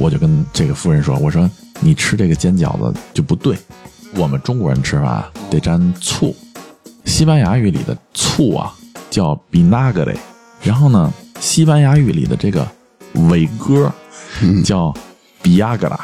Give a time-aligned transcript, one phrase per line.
[0.00, 3.54] 我就跟这个夫人说：“我说你吃这个煎饺子就不对，
[4.16, 6.34] 我们中国人吃饭得沾醋，
[7.04, 8.74] 西班牙语里的醋啊
[9.10, 10.18] 叫 b i n a g r e
[10.62, 12.66] 然后呢，西班牙语里的这个
[13.28, 13.92] 伟哥
[14.64, 14.94] 叫
[15.42, 15.98] biagra，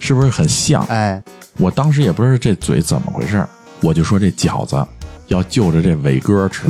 [0.00, 0.84] 是不是很像？
[0.86, 1.22] 哎，
[1.58, 3.46] 我当时也不知道这嘴怎么回事
[3.80, 4.84] 我就说这饺子
[5.28, 6.64] 要就着这伟哥吃，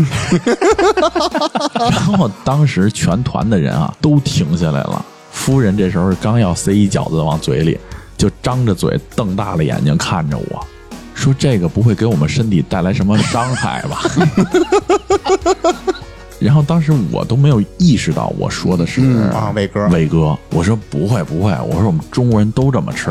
[1.81, 5.03] 然后当时全团的人啊都停下来了。
[5.47, 7.79] 夫人这时候刚要塞一饺子往嘴里，
[8.19, 10.67] 就张着嘴瞪大了眼睛看着我，
[11.15, 14.03] 说：“这个不会给我们身体带来什么伤害吧？”
[16.41, 23.09] 然后当时我都没有意识到我说的是、嗯啊伟哥伟哥，我说不会不会，我说我们中国人都这么吃。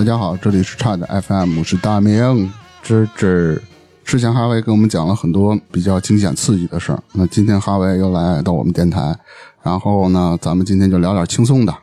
[0.00, 2.50] 大家好，这里是差的 FM，我是大明。
[2.82, 3.62] 芝芝，
[4.02, 9.14] 之前哈维给我们讲了很多比较惊险刺激的事儿，那今天哈维又来到我们电台，
[9.62, 11.74] 然后呢，咱们今天就聊点轻松的。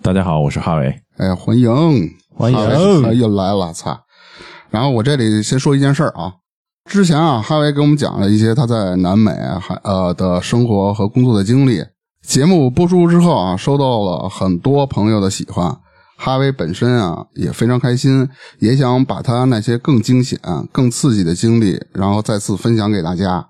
[0.00, 0.94] 大家好，我是哈维。
[1.16, 1.68] 哎，欢迎，
[2.36, 3.98] 欢迎又来了，操！
[4.70, 6.34] 然后我这里先说一件事儿啊，
[6.88, 11.82] 之前啊，哈维给我们讲了一些他在南美还呃的生活和工作的经历。
[12.22, 15.76] 节目播出之后啊，收到了很多朋友的喜欢。
[16.16, 18.28] 哈维本身啊也非常开心，
[18.58, 20.40] 也想把他那些更惊险、
[20.72, 23.46] 更刺激的经历，然后再次分享给大家。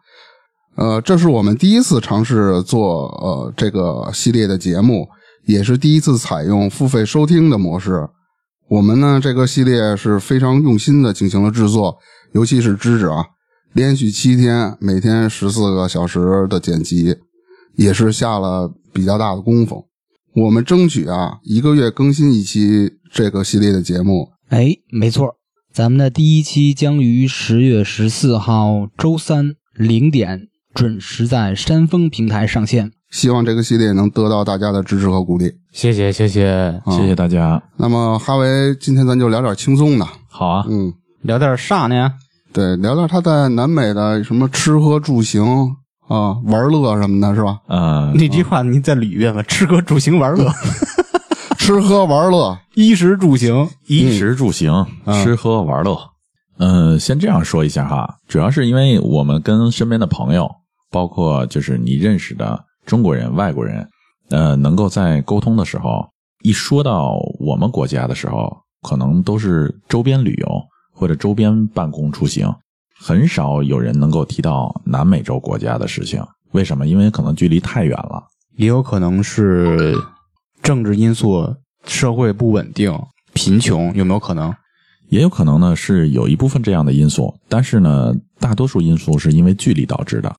[0.77, 5.09] 呃，这是我们第一次尝试做呃这个系列的节目，
[5.47, 8.09] 也是第一次采用付费收听的模式。
[8.69, 11.97] 我们呢这个系列是非常用心的进行了制作，
[12.33, 13.25] 尤其是芝芝啊，
[13.73, 17.17] 连续七天，每天十四个小时的剪辑，
[17.77, 19.87] 也是下了比较大的功夫。
[20.37, 25.37] 我们争取啊一个月更新一期这个系列的节目，哎，没错，
[25.73, 32.93] 咱们的第一期将于十月十四号周三零点准时在山峰平台上线。
[33.11, 35.51] 希望这个系列能得到大家的支持和鼓励。
[35.73, 36.51] 谢谢，谢谢。
[36.85, 37.63] 啊谢谢大家。
[37.79, 40.93] 那么哈维，今天咱就聊点轻松的，好啊，嗯，
[41.23, 42.13] 聊点啥呢？
[42.53, 45.43] 对，聊聊他在南美的什么吃喝住行
[46.09, 47.59] 啊、玩乐什么的，是吧？
[47.69, 50.51] 嗯，那句话您再捋一遍吧：吃喝住行玩乐，
[51.59, 53.69] 吃喝玩乐，衣食住行。
[53.87, 54.87] 衣食住行、
[55.23, 55.99] 吃喝玩乐。
[56.59, 60.51] 嗯、先这样说一下哈，主要是因为我们跟身边的朋友，
[60.91, 63.87] 包括就是你认识的中国人、外国人，
[64.31, 66.09] 呃，能够在沟通的时候，
[66.43, 70.49] 一说到我们国家的时候，可能都是周边旅游
[70.95, 72.51] 或者周边办公出行，
[72.99, 76.23] 很少有人能够提到南美洲国家的事情。
[76.53, 76.87] 为什么？
[76.87, 78.23] 因为可能距离太远了。
[78.57, 79.95] 也有可能是
[80.63, 81.55] 政治因素、
[81.85, 82.99] 社会不稳定、
[83.35, 84.55] 贫穷，有没有可能？
[85.09, 90.35] 也有可能呢是有一部分这样的因素，但是呢，大多数因素是因为距离导致的。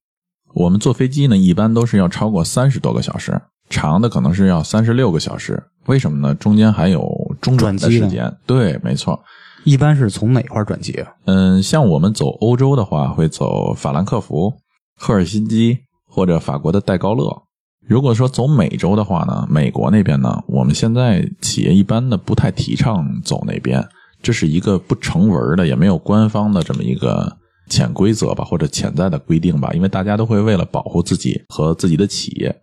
[0.54, 5.62] 我们坐飞机呢，一般都是要超过三十多个小时，长的可能是要三十六个小时。
[5.86, 6.34] 为什么呢？
[6.36, 7.08] 中间还有
[7.40, 8.36] 中转的时间。
[8.46, 9.24] 对，没错。
[9.64, 11.12] 一般是从哪块转机啊？
[11.26, 14.54] 嗯，像我们走欧洲的话，会走法兰克福、
[14.96, 17.44] 赫尔辛基或者法国的戴高乐。
[17.88, 23.86] 如果说走美洲的话呢，美国那边呢，我们现在企业一般的不太提倡走那边，
[24.22, 27.38] 这是一个不成文的，也没有官方的这么一个
[27.70, 32.54] 潜规则吧，或者潜在的规定吧，因为大家都会为了保护自己和自己的企业。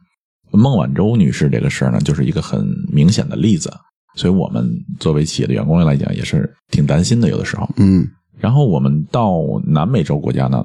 [0.50, 3.72] 孟晚舟女士这个事儿呢，就是一个很明显的例子，
[4.14, 7.68] 所以我们作为企业的员工来讲，也是挺担心的，有的时候。
[7.76, 8.08] 嗯
[8.38, 10.64] 然后我们到南美洲国家呢，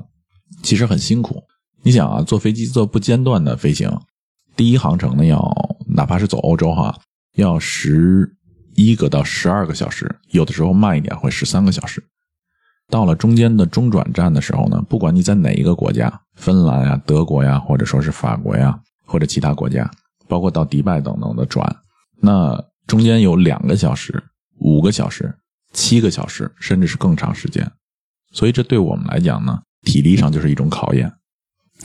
[0.63, 1.41] 其实很辛苦。
[1.81, 3.89] 你想啊，坐飞机坐不间断的飞行，
[4.55, 5.39] 第一航程呢要
[5.87, 6.93] 哪怕是走欧洲哈，
[7.35, 8.29] 要十
[8.75, 12.03] 一个到十二个小时，有的时候慢一点会十三个小时。
[12.89, 19.89] 到了中间的中转站的时候呢，不管你在哪一个国家，芬兰呀、德国呀，或者说是法国呀，或者其他国家，
[20.27, 21.73] 包括到迪拜等等的转，
[22.19, 24.23] 那中间有两个小时、
[24.57, 25.31] 五个小时、
[25.73, 27.71] 七个小时，甚至是更长时间。
[28.33, 31.13] 所以这对我们来讲呢，体力上就是一种考验，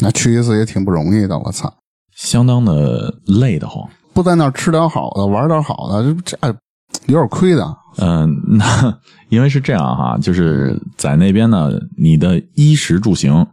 [0.00, 1.76] 那去一次也挺不容易的，我操！
[2.16, 3.86] 相当的累得慌。
[4.14, 6.56] 不在那儿吃点好的，玩点好的，这这
[7.04, 7.76] 有点亏的。
[7.98, 8.98] 嗯，那
[9.28, 13.46] 因为是这样哈，就是在那边呢，你的衣食住行、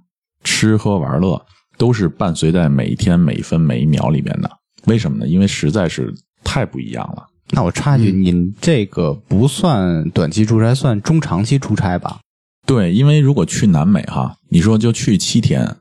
[0.46, 1.46] 吃喝玩乐
[1.78, 4.50] 都是伴随在每一天每一分每一秒里面的。
[4.86, 5.28] 为什么呢？
[5.28, 6.14] 因为实在是
[6.46, 7.28] 太不一样了。
[7.52, 12.20] 那我插一句，您这个不算短期出差，算中长期出差吧？
[12.66, 15.76] 对，因为如果去南美哈，你说就去七天，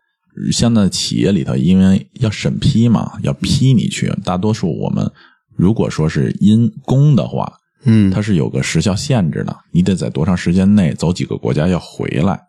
[0.50, 4.12] 现在企业里头，因为要审批嘛，要批你去。
[4.24, 5.08] 大多数我们
[5.56, 7.52] 如果说是因公的话，
[7.84, 12.40] 嗯，它是有个时效限制的，你得在多长时间内走几个国家要回来。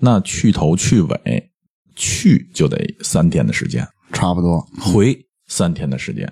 [0.00, 1.50] 那去头去尾，
[1.94, 4.60] 去就得三天的时间，差不多。
[4.80, 5.16] 回
[5.46, 6.30] 三天的时间。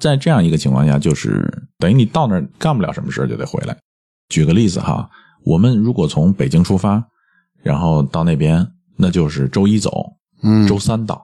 [0.00, 3.76] 在这样一个情况下，就是等于你到那儿干不了什么事儿就得回来。
[4.30, 5.08] 举个例子哈，
[5.44, 7.04] 我们如果从北京出发，
[7.62, 8.66] 然后到那边，
[8.96, 11.22] 那就是周一走，嗯，周三到。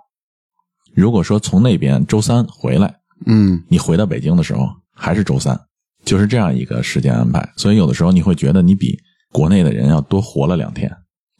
[0.94, 2.94] 如果说从那边周三回来，
[3.26, 5.58] 嗯你回到北京的时候还是周三，
[6.04, 7.52] 就是这样一个时间安排。
[7.56, 8.98] 所以有的时候你会觉得你比
[9.32, 10.90] 国内的人要多活了两天。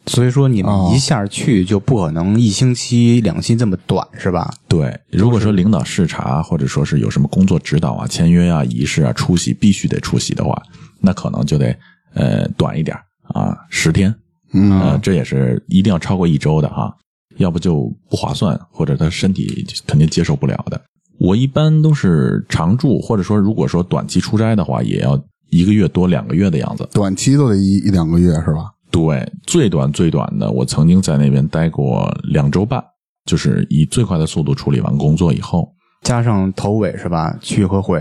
[0.07, 4.53] 所以说你哦们一下去就不可能一星期、两星期这么短，是吧？
[4.69, 10.61] 对，如果说领导视察，或者说是有什么工作指导啊、签约啊、仪式啊出席必须得出席的话，
[11.01, 11.77] 那可能就得
[12.15, 12.97] 呃短一点
[13.35, 14.15] 啊，十天，
[14.53, 16.95] 嗯呃，这也是一定要超过一周的哈，
[17.39, 20.81] 要不就不划算，或者他身体肯定接受不了的。
[21.19, 25.21] 我一般都是常住，或者说如果说短期出差的话，也要
[25.51, 26.89] 一个月多两个月的样子。
[26.93, 28.71] 短期都得一一两个月是吧？
[28.91, 32.83] 对，最短最短的，我曾经在那边待过两周半，
[33.25, 35.69] 就是以最快的速度处理完工作以后。
[36.03, 37.37] 加上头尾是吧？
[37.41, 37.99] 去和回，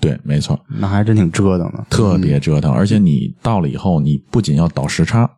[0.00, 1.84] 对，没错，那还真挺折腾的。
[1.90, 5.28] 特别折腾，而且你到了以后，你不仅要倒时差，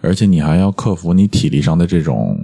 [0.00, 2.38] 而且你还要克服你体力上的这种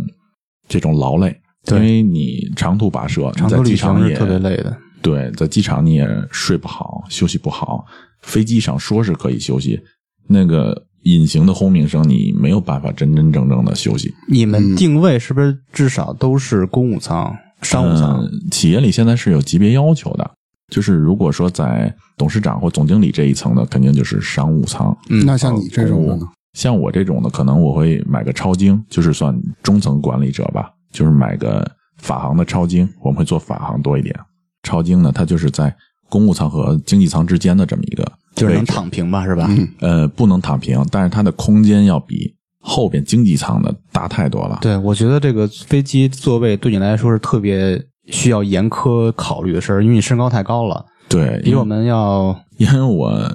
[0.68, 1.34] 这种劳累，
[1.64, 4.76] 对因为你长途跋涉，在长途旅机场也行是特别累的。
[5.00, 7.84] 对，在机场你也睡不好，休息不好。
[8.22, 9.80] 飞机上说是可以休息，
[10.28, 10.74] 那个
[11.04, 14.12] 隐形的轰鸣声，你没有办法真真正正的休息。
[14.28, 18.22] 你们定位是不是至少都是公务舱、商务舱？
[18.22, 20.30] 嗯企业里现在是有级别要求的，
[20.68, 24.96] 就是如果说在董事长或总经理这一层的，肯定就是商务舱。
[25.10, 26.26] 嗯那像你这种的呢？
[26.54, 31.68] 像我这种的，可能我会买个超精，就是算中层管理者吧，就是买个
[31.98, 34.14] 法航的超精，我们会做法航多一点。
[34.62, 35.74] 超精呢，它就是在
[36.08, 39.48] 公务舱和经济舱之间的这么一个就是能躺平吧，是吧？
[39.81, 44.58] 呃，不能躺平，但是它的空间要比后边经济舱的大太多了。
[44.60, 53.31] 对，我觉得这个飞机座位对你来说是特别需要严苛考虑的事儿，因为你身高太高了，对，因为比我们要 因为我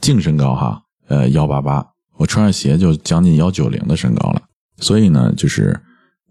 [0.00, 1.84] 净身高哈，呃，幺八八，
[2.16, 4.42] 我穿上鞋就将近幺九零的身高了，
[4.78, 5.78] 所以呢，就是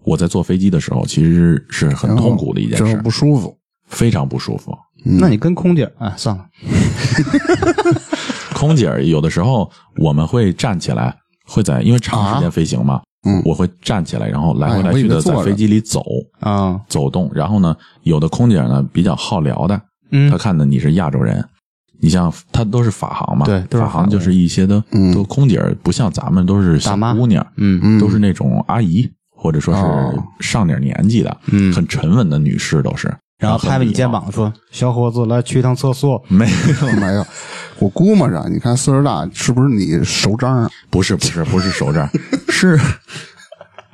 [0.03, 3.57] 我在坐飞机的时候，其实是很痛苦的一件事这不，舒服。
[3.87, 4.73] 非常不舒服。
[5.03, 6.45] 那你跟空姐啊，算了，
[8.61, 9.67] 空姐有的时候
[9.97, 11.15] 我们会站起来，
[11.47, 13.41] 会在因为长时间飞行嘛，嗯。
[13.43, 16.03] 我会站起来，然后来回来去的在飞机里走
[16.41, 17.27] 啊，走动。
[17.33, 19.81] 然后呢，有的空姐呢比较好聊的，
[20.11, 20.29] 嗯。
[20.29, 21.43] 她看的你是亚洲人，
[21.99, 25.11] 你像她都是法航嘛，对法航就是一些的，嗯。
[25.11, 27.99] 都空姐不像咱们都是小姑娘，嗯嗯。
[27.99, 30.23] 都是那种阿姨或者说哦。
[30.39, 31.73] 是上点年纪的，嗯。
[31.73, 33.11] 很沉稳的女士都是。
[33.39, 36.23] 然后拍拍你肩膀说：“小伙子，来去一趟厕所。
[36.27, 37.25] 没有， 没有，
[37.81, 40.69] 我估摸着，你看岁数大，是不是你熟章啊？
[40.91, 42.07] 不是不是不是熟章，
[42.47, 42.79] 是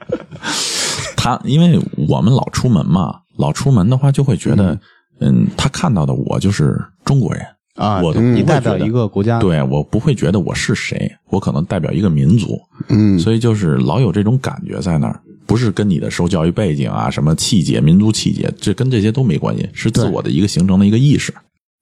[1.16, 1.80] 他，因为
[2.10, 4.78] 我们老出门嘛，老出门的话就会觉得，
[5.22, 7.44] 嗯，他看到的我就是中国人。”
[7.78, 12.60] 啊，我都你代表一个国家，对我不会觉得我是谁，我可能代表一个民族，
[12.90, 21.32] 嗯，所以就是老有这种感觉在那儿，不是跟你的受教育背景啊、什么气节、民族气节，这跟这些都没关系，是自我的一个形成的一个意识。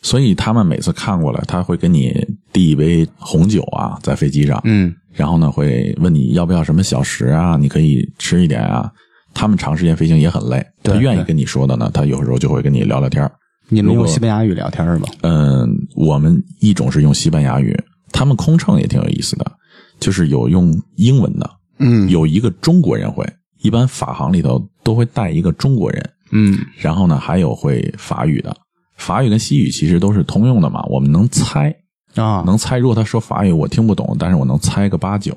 [0.06, 2.14] 所以他们每次看过来，他会给你
[2.54, 8.92] 递一杯红酒啊，在飞机上，嗯，然后呢会问你要不要什么小食啊，你可以吃一点啊。
[9.34, 13.32] 他们长时间飞行也很累，他愿意跟你说的呢，他有时候就会跟你聊聊天儿。
[13.68, 15.10] 你们用西班牙语聊天是吧？
[15.22, 17.76] 嗯，我们一种是用西班牙语，
[18.12, 19.52] 他们空乘也挺有意思的，
[20.00, 23.26] 就是有用英文的，嗯，有一个中国人会，
[23.64, 28.56] 一般法航里头都会带一个中国人，嗯，然后呢还有会法语的，
[28.96, 31.76] 法语跟西语其实都是通用的嘛，我们能猜，
[32.16, 32.78] 啊，能猜。
[32.78, 35.34] 如果他说法语我听不懂，但是我能猜个八九。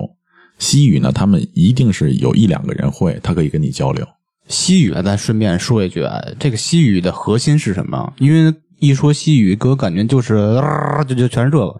[0.57, 4.05] 西语呢，他们一定是有一两个人会，他可以跟你交流。
[4.47, 8.13] 西语啊，咱顺便说一句啊，这个西语的核心是什么？
[8.17, 11.79] 因为一说西语，给我感觉就是、啊就就全是这个。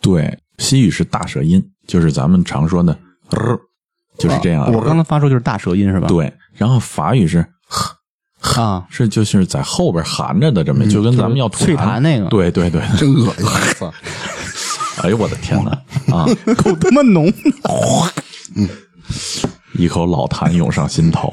[0.00, 2.92] 对，西语是大舌音，就是咱们常说的，
[3.30, 3.38] 呃、
[4.18, 4.70] 就是这样。
[4.72, 6.08] 我刚才发出就是大舌音是吧？
[6.08, 7.46] 对，然后法语是
[8.56, 13.44] 啊，是就是在后边含着的，这么、就跟咱们要吐脆痰那个对对对， 真恶心！
[13.46, 13.92] 我操
[15.02, 15.70] 哎呦我的天哪
[16.14, 16.26] 啊！
[16.62, 17.32] 够他妈浓。
[19.74, 21.28] 一口老痰涌上心头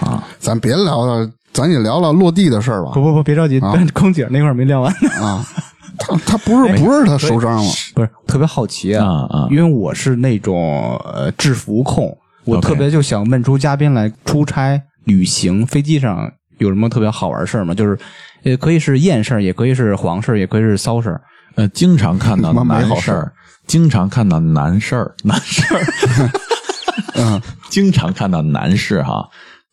[0.00, 0.24] 啊！
[0.38, 3.02] 咱别聊了，咱也聊聊落地的事儿吧不。
[3.02, 5.10] 不不，别着急，但是空姐那块儿没聊完呢。
[5.26, 5.46] 啊，
[5.98, 17.74] 他他不是不是他受伤了，不是特别好奇啊啊因为我是那种呃制服控，我特别就想问出嘉宾来出差旅行，飞机上有什么特别好玩的事儿吗？
[17.74, 17.98] 就是，
[18.44, 21.20] 呃，可以是艳事儿，也可以是黄事儿，也可以是骚事儿。
[21.56, 23.32] 呃，经常看到妈没难事儿
[23.66, 25.84] 经常看到难事儿， 难事儿，
[27.16, 29.28] 嗯，经常看到男士哈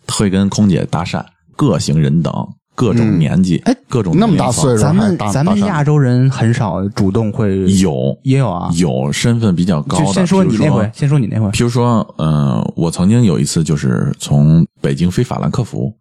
[0.07, 1.23] 会跟空姐搭讪，
[1.55, 2.33] 各型人等，
[2.75, 8.69] 各种年纪，哎各种那么大年龄层岁数咱们咱们亚洲人很少主动会有也有啊。
[8.75, 11.49] 有身份比较高的，就先说你那回，先说你那回。
[11.51, 15.91] 比如说，呃，我曾经有一次就是从北京飞法兰克福，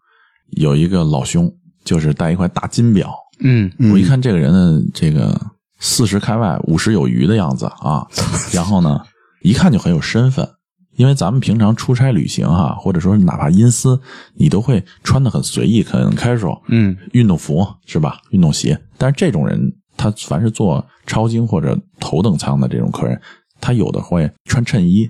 [0.53, 1.53] 有一个老兄，
[1.85, 5.41] 就是戴一块大金表，嗯，我一看这个人呢这个
[5.79, 8.07] 四十开外五十有余的样子啊，
[8.53, 9.01] 然后呢，
[9.43, 10.49] 一看就很有身份。
[10.97, 13.99] 因为咱们平常出差旅行哈、或者说哪怕阴司，
[14.35, 18.19] 你都会穿的很随意、很 casual，嗯，运动服是吧？
[18.33, 18.79] 运动鞋。
[18.99, 23.19] 但是这种人，他凡是坐超经或者头等舱的这种客人，
[23.63, 25.09] 他有的会穿衬衣。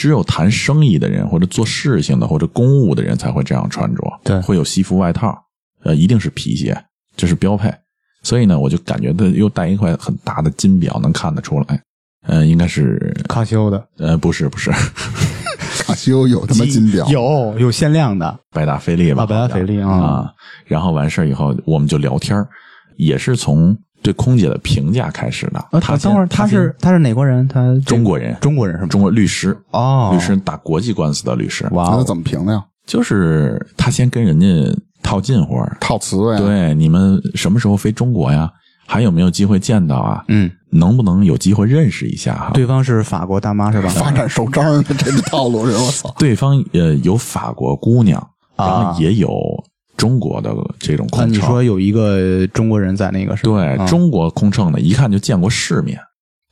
[0.00, 4.40] 只有谈生意的人或者做事情的或者公务的人才会这样穿着，对。
[4.40, 5.36] 会有西服外套，
[5.84, 6.74] 呃，一定是皮鞋，
[7.14, 7.70] 这是标配。
[8.22, 11.82] 所以呢，我就感觉他又戴一块很大的金表，能看得出来，
[12.26, 13.86] 呃，应该是卡西欧的。
[13.98, 14.70] 呃，不是不是，
[15.84, 20.32] 卡西欧有他妈金表，有有限量的，百达翡丽吧，啊百达翡丽啊啊。
[20.64, 22.48] 然后完事儿以后，我们就聊天儿
[22.96, 25.64] 也是从对空姐的评价开始的。
[25.72, 27.46] 呃，他等会儿他是他是哪国人？
[27.48, 28.88] 他中国人中国人是吗？
[28.88, 32.64] 中国律师，哦，律师打国际官司的律师，哇哦，那怎么评的呀？
[32.86, 34.46] 就是他先跟人家
[35.02, 38.50] 套近乎，套词呀？，对，你们什么时候飞中国呀？
[38.86, 40.24] 还有没有机会见到啊？
[40.26, 42.50] 嗯，能不能有机会认识一下哈？
[42.52, 43.88] 对方是法国大妈是吧？
[43.90, 46.12] 发展手章的这个套路，人我操！
[46.18, 48.18] 对方呃有法国姑娘，
[48.56, 49.30] 啊然后也有
[50.00, 51.46] 中国的这种空乘。
[51.46, 53.50] 说有一个中国人在那个是吧？
[53.50, 56.00] 对、啊中国空乘的，一看就见过世面，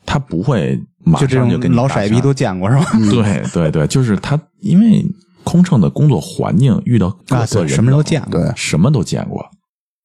[0.04, 2.84] 他不会马上跟你老色逼都见过是吧？
[3.10, 5.02] 对对对，就是他，因为
[5.44, 8.32] 空乘的工作环境遇到各啊，对，色人、什么都见过。
[8.32, 9.42] 对，什么都见过，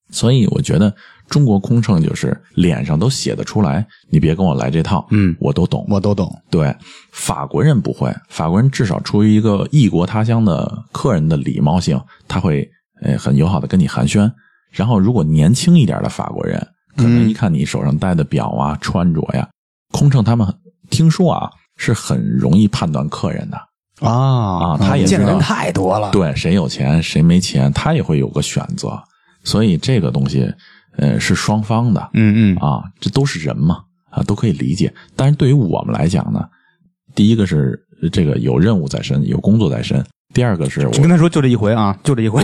[0.09, 0.95] 所以我觉得
[1.27, 5.85] 中国空乘就是脸上都写得出来，你别跟我来这套，嗯我都懂。
[5.89, 6.33] 我都懂。
[6.50, 6.73] 对，
[7.12, 12.69] 法国人不会，法国人至少出于一个异国他乡的客人的礼貌性，他会
[13.03, 14.31] 呃很友好的跟你寒暄。
[14.72, 16.60] 然后，如果年轻一点的法国人，
[16.95, 19.48] 可能嗯一看你手上戴的表啊、穿着呀，
[19.91, 20.48] 空乘他们
[20.89, 23.57] 听说啊是很容易判断客人的。
[24.00, 26.10] 啊啊他也见人太多了。
[26.10, 29.00] 对，谁有钱谁没钱，他也会有个选择。
[29.43, 30.51] 所以这个东西，
[30.98, 32.10] 呃，是双方的。
[32.13, 34.91] 嗯嗯啊，这都是人嘛，啊，都可以理解。
[35.15, 36.43] 但是对于我们来讲呢，
[37.13, 37.79] 第一个是
[38.12, 40.01] 这个有任务在身，有工作在身；
[40.34, 42.44] 第二个是我就跟他说就这一回啊， 就这一回，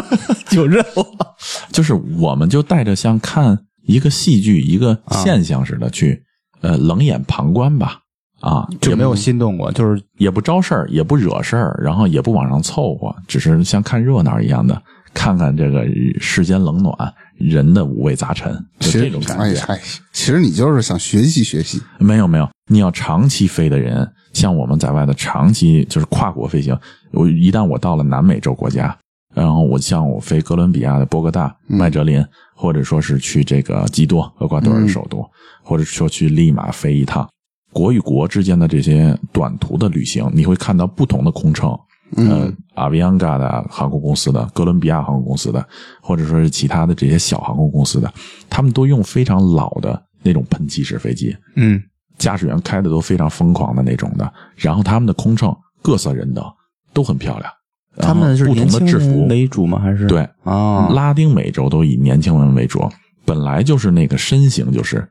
[0.50, 1.04] 就任务。
[1.72, 6.22] 就是我们就带着像看一个戏剧、一个现象似的去，
[6.60, 8.00] 呃，冷眼旁观吧。
[8.40, 14.80] 啊，就没有心动过，就是也不招事儿，也不惹事儿，然后也不往上凑合，只是像看热闹一样的
[15.12, 15.84] 看看这个
[16.18, 16.94] 世间冷暖，
[17.36, 19.60] 人的五味杂陈，就这种感觉。
[19.66, 19.78] 哎，
[20.14, 26.74] 其实你就是想学习学习，没有没有，你要长期飞的人，像我们在外的长期就是跨国飞行，
[27.12, 28.96] 我一旦我到了南美洲国家，
[29.34, 32.24] 然后我像我飞哥伦比亚的波哥大、麦哲林，
[32.54, 35.24] 或者说是去这个基多，厄瓜多尔的首都，
[35.62, 37.28] 或者说去利马飞一趟，
[37.72, 41.78] 国与国之间的这些短途的旅行，你会看到不同的空乘。
[42.16, 45.64] 呃，阿维扬嘎的航空公司的、哥伦比亚航空公司的，
[46.02, 48.12] 或者说是其他的这些小航空公司的，
[48.48, 51.80] 他们都用非常老的那种喷气式飞机，嗯
[52.18, 56.44] 驾驶员开的都非常疯狂的那种的，然后他们的空乘各色人等
[56.92, 57.52] 都很漂亮，
[57.96, 59.78] 他们是不同的制服，为主吗？
[59.78, 60.06] 还是？
[60.06, 60.88] 对啊？
[60.90, 62.88] 拉丁美洲都以年轻人为主，
[63.24, 65.06] 本来就是那个身形就是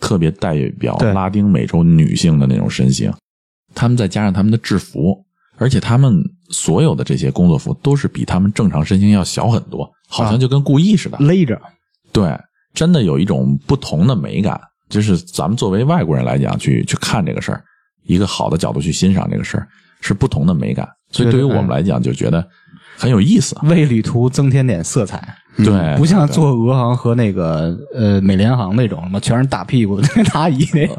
[0.00, 3.12] 特别代表拉丁美洲女性的那种身形，
[3.74, 5.24] 他们再加上他们的制服，
[5.56, 11.60] 而且他们所有的这些工作服都是比他们正常身形要小很多，好像就跟故意似的，勒着，
[12.12, 12.38] 对，
[12.74, 17.62] 真的有一种不同的美感，就是咱们作为外国人来讲，去去看这个事儿，
[18.04, 19.68] 一个好的角度去欣赏这个事儿，
[20.00, 20.88] 是不同的美感。
[21.12, 22.44] 所以对于我们来讲，就觉得
[22.96, 23.56] 很有意思。
[23.64, 30.96] 为旅途增添点色彩，对，不像对坐俄航和那个呃美联航那种什么全是大屁股的 大姨那种。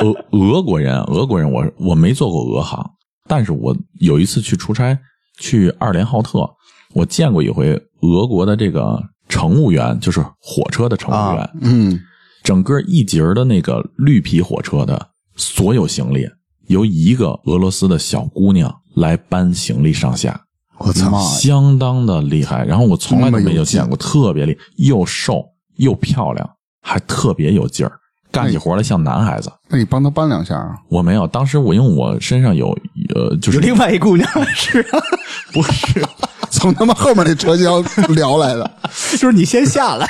[0.00, 2.84] 俄俄国人，俄国人我我没坐过俄航，
[3.28, 4.98] 但是我有一次去出差，
[5.38, 6.48] 去二连浩特，
[6.94, 8.98] 我见过一回俄国的这个
[9.28, 12.00] 乘务员，就是火车的乘务员，嗯，
[12.42, 16.26] 整个一节的那个绿皮火车的所有行李，
[16.68, 20.40] 由一个俄罗斯的小姑娘来搬行李上下，
[20.78, 22.64] 我操，相当的厉害。
[22.64, 25.44] 然后我从来都没有见过，特别厉，又瘦
[25.76, 26.48] 又漂亮，
[26.82, 27.92] 还特别有劲儿，
[28.32, 29.50] 干起活来像男孩子。
[29.68, 30.74] 那你帮他搬两下啊？
[30.88, 32.76] 我没有，当时我因为我身上有
[33.14, 34.98] 呃，就是有另外一姑娘是啊，
[35.52, 36.04] 不是
[36.50, 37.82] 从他妈后面那车厢
[38.14, 38.70] 聊来的。
[39.12, 40.08] 就是你先下来，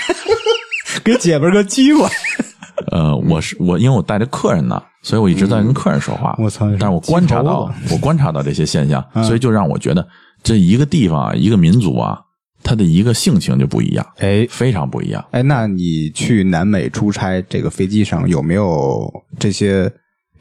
[1.04, 2.08] 给姐们儿个机会。
[2.90, 6.34] 呃，我是我，因为我带着客人呢，所以我一直在跟客人说话。
[6.38, 10.06] 我操但是我观察到， 我观察到这些现象， 嗯所以就让我觉得
[10.42, 12.18] 这一个地方啊，一个民族啊，
[12.62, 15.24] 它的一个性情就不一样，哎非常不一样。
[15.30, 19.90] 哎，那你去南美出差，这个飞机上有没有这些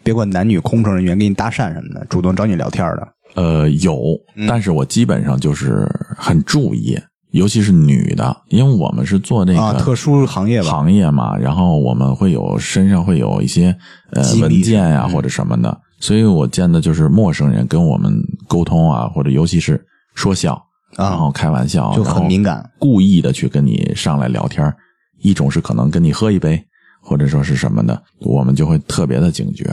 [0.04, 3.08] 别管男女空乘人员给你搭讪什么的，主动找你聊天的？
[3.36, 3.96] 呃，有，
[4.36, 6.98] 嗯但是我基本上就是很注意，
[7.32, 10.70] 尤其是女的，因为我们是做那个、啊，特殊行业吧？
[10.70, 13.76] 行业嘛，然后我们会有身上会有一些
[14.12, 18.12] 呃文件呀、嗯或者什么的，所以我见的就是陌生人跟我们
[18.48, 19.80] 沟通啊，或者尤其是
[20.16, 20.54] 说笑，
[20.96, 24.76] 啊然后开玩笑，就很敏感故意的去跟你上来聊天儿。
[25.22, 26.60] 一种是可能跟你喝一杯，
[27.02, 29.66] 或者说是什么的，我们就会特别的警觉，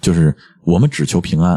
[0.00, 1.52] 就是我们只求平安。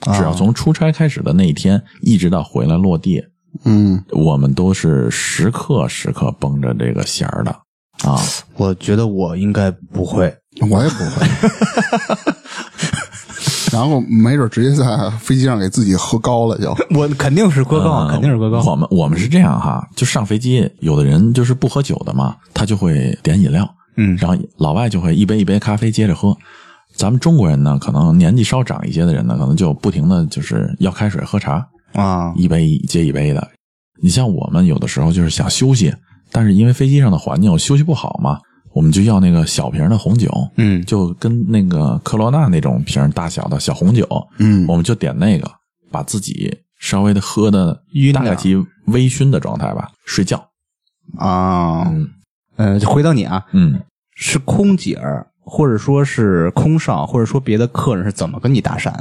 [0.00, 3.22] 啊只要从出差开始的那一天，一直到回来落地，
[3.64, 7.50] 嗯，我们都是时刻时刻绷着这个弦儿的
[8.08, 8.20] 啊。
[8.56, 10.34] 我觉得我应该不会。
[10.70, 11.26] 我也不会。
[13.72, 16.74] 然后没准直接在飞机上给自己喝高了就。
[16.94, 18.62] 我肯定是喝高，嗯肯定是喝高。
[18.62, 26.34] 我们我们是这样哈，就上飞机，有的人就是不喝酒的嘛，他就会点饮料，嗯然后老外就会一杯一杯咖啡接着喝。
[26.94, 33.50] 咱们中国人呢，可能年纪稍长一些的人呢，可能就不停的就是要开水喝茶，啊，一杯接一杯的。
[34.00, 35.92] 你像我们有的时候就是想休息，
[36.30, 38.38] 但是因为飞机上的环境我休息不好嘛，
[38.72, 40.84] 我们就要那个小瓶的红酒，嗯。
[40.84, 44.06] 就跟那个科罗娜那种瓶大小的小红酒，
[44.38, 44.66] 嗯。
[44.68, 45.50] 我们就点那个，
[45.90, 48.54] 把自己稍微的喝的晕大概其
[48.88, 50.36] 微醺的状态吧，睡觉。
[51.16, 52.08] 啊，嗯。
[52.56, 53.80] 呃，就回到你啊，嗯，
[54.14, 58.92] 是空姐儿，或者说是空少，或者说别的客人是怎么跟你搭讪？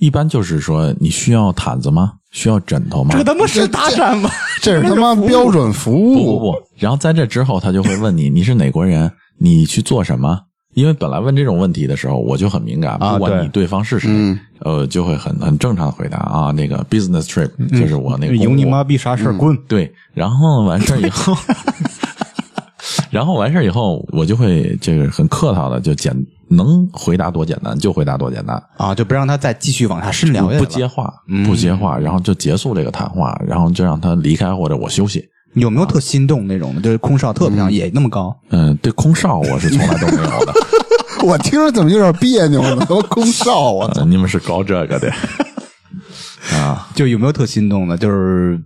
[0.00, 2.14] 一般就是说你需要毯子吗？
[2.32, 3.10] 需要枕头吗？
[3.12, 4.28] 这他妈是搭讪吗？
[4.62, 6.14] 这是他妈标准服务。
[6.14, 10.40] 不不不，然后在这之后，他就会问你你是哪国人，你去做什么？
[10.74, 19.36] 因为本来问这种问题的时候，我就很敏感，不管你对方是谁，嗯呃，就会很很正常的回答啊，那个 business trip 就是我那个有你妈逼啥事儿？
[19.36, 19.56] 滚！
[19.66, 21.36] 对，然后完事儿以后，
[23.10, 26.14] 然后完事儿以后，我就会这个很客套的就简
[26.50, 35.24] 能回答多简单就回答多简单，啊，就不让他再继续往下深聊了不接话嗯不接话，然后就结束这个谈话，然后就让他离开或者我休息。
[35.54, 36.80] 有没有特心动那种的？
[36.80, 40.52] 就是空少特别想也那么高，嗯，对，空少我是从来都没有的。
[41.26, 42.84] 我听着怎么有点别扭呢？
[42.88, 43.92] 都空少啊！
[43.96, 45.12] 呃你们是搞这个的
[46.56, 46.88] 啊？
[46.94, 47.96] 就有没有特心动的？
[47.98, 48.60] 就是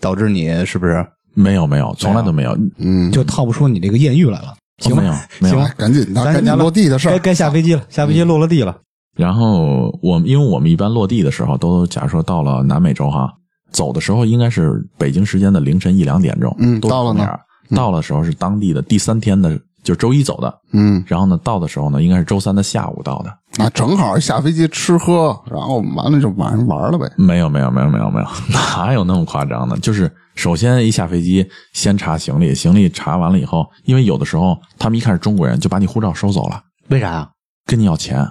[0.00, 2.56] 导致你是不是没有没有，从来都没有。
[2.78, 4.54] 嗯，就套不出你这个艳遇来了？
[4.78, 5.64] 行吧没有没有行。
[5.64, 7.12] 哎赶紧的，赶紧落地的事儿。
[7.12, 8.76] 该该下飞机了，下飞机落了地了。
[9.16, 13.32] 然后我们因为我们一般落地的时候都，假如说到了南美洲哈，
[13.70, 17.26] 走的时候应该是北京时间的凌晨一两点钟，嗯到了呢
[17.74, 20.54] 到了时候是当地的第三天的，就是周一走的。
[20.72, 23.64] 嗯，然后呢，到的时候呢，应该是周三的下午到的。
[23.64, 27.10] 啊，正好下飞机吃喝，然后完了就晚上玩了呗。
[27.16, 29.76] 没有没有没有没有没有， 哪有那么夸张的？
[29.78, 37.30] 就是首先一下飞机，先查行李，行李查完了以后，因为有的时候他们一看是中国人，就把你护照收走了，为啥呀？
[37.64, 38.24] 跟你要钱。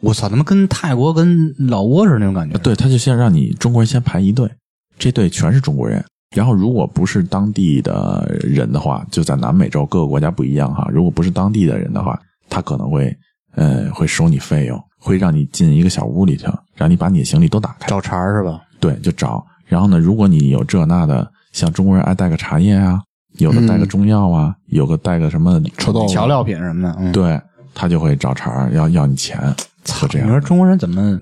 [0.00, 2.58] 我操，他妈跟泰国跟老挝似的那种感觉。
[2.58, 4.50] 对，他就先让你中国人先排一队，
[4.98, 6.04] 这队全是中国人。
[6.34, 10.88] 然后如果不是当地的人的话，就在南美洲各个国家不一样哈。
[10.90, 13.16] 如果不是当地的人的话，他可能会
[13.54, 17.86] 呃会收你费用，会让你进一个小屋里去，让你把你的行李都打开。
[17.86, 18.60] 找茬是吧？
[18.80, 19.46] 对，就找。
[19.66, 23.00] 然后呢，如果你有这那的，像中国人爱带个茶叶啊，
[23.38, 26.96] 有的带个中药啊，有个带个什么臭豆腐调料品什么的。
[26.98, 27.40] 嗯，对
[27.74, 29.38] 他就会找茬儿要要你钱，
[29.84, 30.26] 就这样。
[30.26, 31.18] 你说中国人怎么？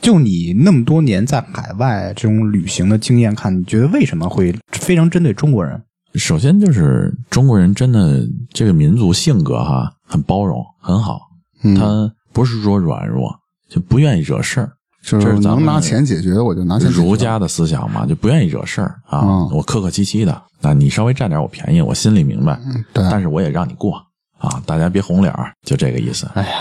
[0.00, 5.82] 就你那么多年在海外这种旅行的经验看，你觉得为什么会非常针对中国人？
[6.14, 11.18] 首先就是中国人真的这个民族性格哈很包容，很好，
[11.64, 13.34] 嗯，他不是说软弱，
[13.68, 14.70] 就不愿意惹事儿。
[15.02, 17.00] 就是能拿钱解决的，我就拿钱解决。
[17.00, 19.20] 儒家的思想嘛，就不愿意惹事儿啊。
[19.24, 23.94] 嗯我客客气气的，那你稍微占点我便宜，我心里明白，嗯对但是我也让你过
[24.38, 26.28] 啊，大家别红脸儿，就这个意思。
[26.34, 26.52] 哎呀，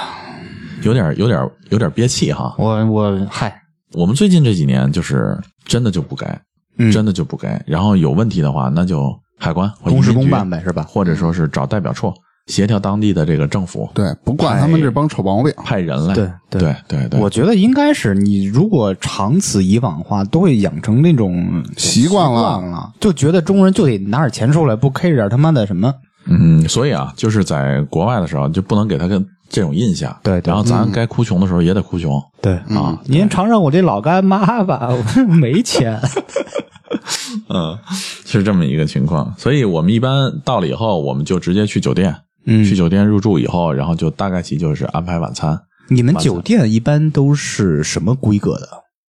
[0.83, 2.55] 有点有点有点憋气哈。
[2.57, 3.61] 我我嗨，
[3.93, 6.39] 我们最近这几年就是真的就不该，
[6.77, 7.61] 嗯真的就不该。
[7.65, 12.13] 然后有问题的话，那就海关公事公办呗是吧或者说是找代表处
[12.47, 15.53] 协调当地的这个政府，对，不惯他们这帮臭毛病。
[15.63, 16.15] 派人来。
[16.15, 25.93] 对对对对对，我觉得应该是你如果长此以往的话，都会养成那种习惯了惯了，就觉得中国人就得拿点钱出来，不 K 着点他妈的什么。
[26.29, 30.17] 嗯，所以啊，就是在国外的时候就不能给他跟这种印象。
[30.23, 32.21] 对对然后咱该哭穷的时候也得哭穷。
[32.41, 35.99] 对啊您尝尝我这老干妈吧，我没钱。
[37.49, 37.77] 嗯，
[38.25, 39.33] 是这么一个情况。
[39.37, 42.15] 所以我们一般到了以后，我们就直接去酒店，
[42.47, 48.67] 嗯去酒店入住以后，然后就大概其就是安排晚餐，你们酒店一般都是什么规格的？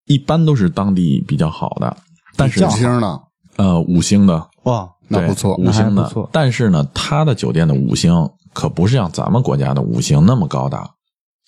[0.06, 1.98] 一般都是当地比较好的，
[2.38, 3.22] 但是五星的
[3.58, 6.10] 呃五星的，哇，那不错五星的。
[6.32, 8.14] 但是呢，他的酒店的五星
[8.54, 10.90] 可不是像咱们国家的五星那么高档，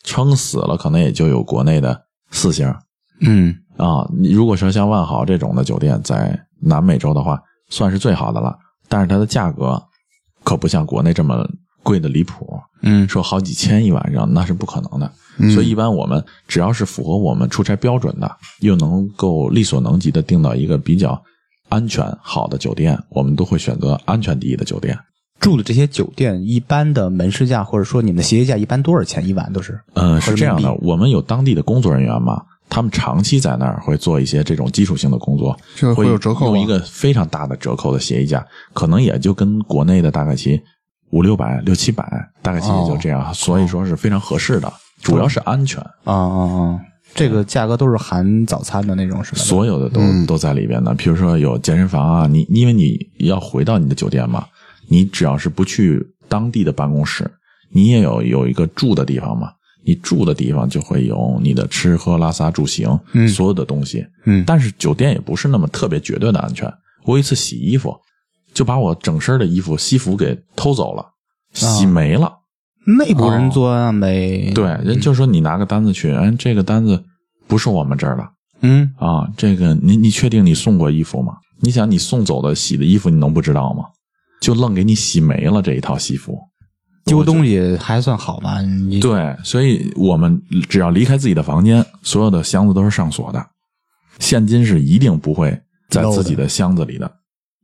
[0.04, 1.98] 撑死了可能也就有国内的
[2.32, 2.68] 四星
[3.22, 4.06] 嗯啊。
[4.14, 7.40] 你如果说像万豪这种的酒店，在南美洲的话，
[7.70, 8.58] 算是最好的了。
[8.90, 9.82] 但是它的价格
[10.44, 11.48] 可不像国内这么
[11.84, 15.12] 贵的离谱，嗯说好几千一晚上那是不可能的。
[15.54, 21.22] 所以一般我们只要是符合我们出差标准的，又能够力所能及的订到一个比较
[21.70, 24.98] 安全好的酒店，我们都会选择安全第一的酒店。
[25.40, 29.80] 住的这些酒店一般的门市价或者说你们的协议价一般多少钱一晚都是？
[29.94, 35.58] 嗯，是这样的，我们有当地的工作人员嘛，他们长期在那儿会做一些这种基础性的工作，
[35.96, 40.60] 会有折扣啊用一个非常大的折扣的协议价，可能也就跟国内的大概其
[41.12, 42.04] 五六百、六七百，
[42.42, 46.80] 大概其也就这样，所以说是非常合适的，主要是安全，啊啊啊！
[47.16, 49.40] 这个价格都是含早餐的那种是吧？
[49.40, 50.94] 所有的都、嗯都在里边的。
[50.94, 54.46] 比如说有健身房啊，你因为你要回到你的酒店嘛，
[54.88, 57.30] 你只要是不去当地的办公室，
[57.72, 59.52] 你也有有一个住的地方嘛。
[59.84, 64.06] 你住的地方就会有你的吃喝拉撒住行，嗯所有的东西。
[64.26, 66.72] 嗯但是酒店也不是那么特别绝对的安全。
[67.06, 67.98] 我有一次洗衣服，
[68.60, 71.06] 就把我整身的衣服西服给偷走了，
[71.54, 72.40] 洗没了。
[72.86, 74.52] 内部人作案呗。
[74.54, 77.02] 对，人就说你拿个单子去，哎，这个单子
[77.48, 81.36] 不是我们这儿的嗯，啊，这个你你确定你送过衣服吗？
[81.62, 83.86] 你想你送走的洗的衣服，你能不知道吗？
[84.42, 86.38] 就愣给你洗没了这一套西服。
[87.06, 88.62] 丢东西还算好吧？
[88.62, 93.42] 你对，所以我们只要离开自己的房间，所有的箱子都是上锁的，
[94.20, 95.58] 现金是一定不会
[95.90, 97.10] 在自己的箱子里的，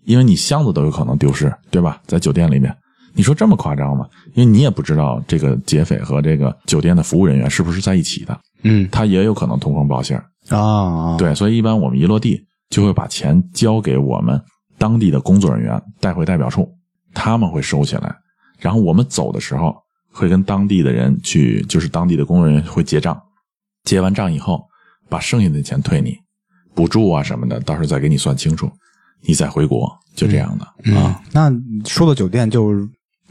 [0.06, 2.02] 因为你箱子都有可能丢失，对吧？
[2.06, 2.76] 在酒店里面，
[3.13, 4.08] 你说这么夸张吗？
[4.34, 8.88] 因为你也不知道这个劫匪和这个酒店的服务人员是不是在一起的，嗯。
[8.91, 10.26] 他也有可能通风报信儿。
[10.50, 12.39] 啊，对，所以一般我们一落地
[12.70, 14.39] 就会把钱交给我们
[14.78, 16.70] 当地的工作人员带回代表处，
[17.13, 18.15] 他们会收起来，
[18.60, 19.76] 然后我们走的时候
[20.12, 23.20] 会跟当地的人去，就是当地的工作人员会结账，
[23.86, 24.63] 结完账以后
[25.10, 26.15] 把剩下的钱退你，
[26.76, 28.70] 补助啊什么的，到时候再给你算清楚，
[29.28, 31.52] 你再回国，就这样的、嗯啊。，那
[31.86, 32.74] 说到酒店，就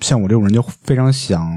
[0.01, 1.49] 像我这种人就非常想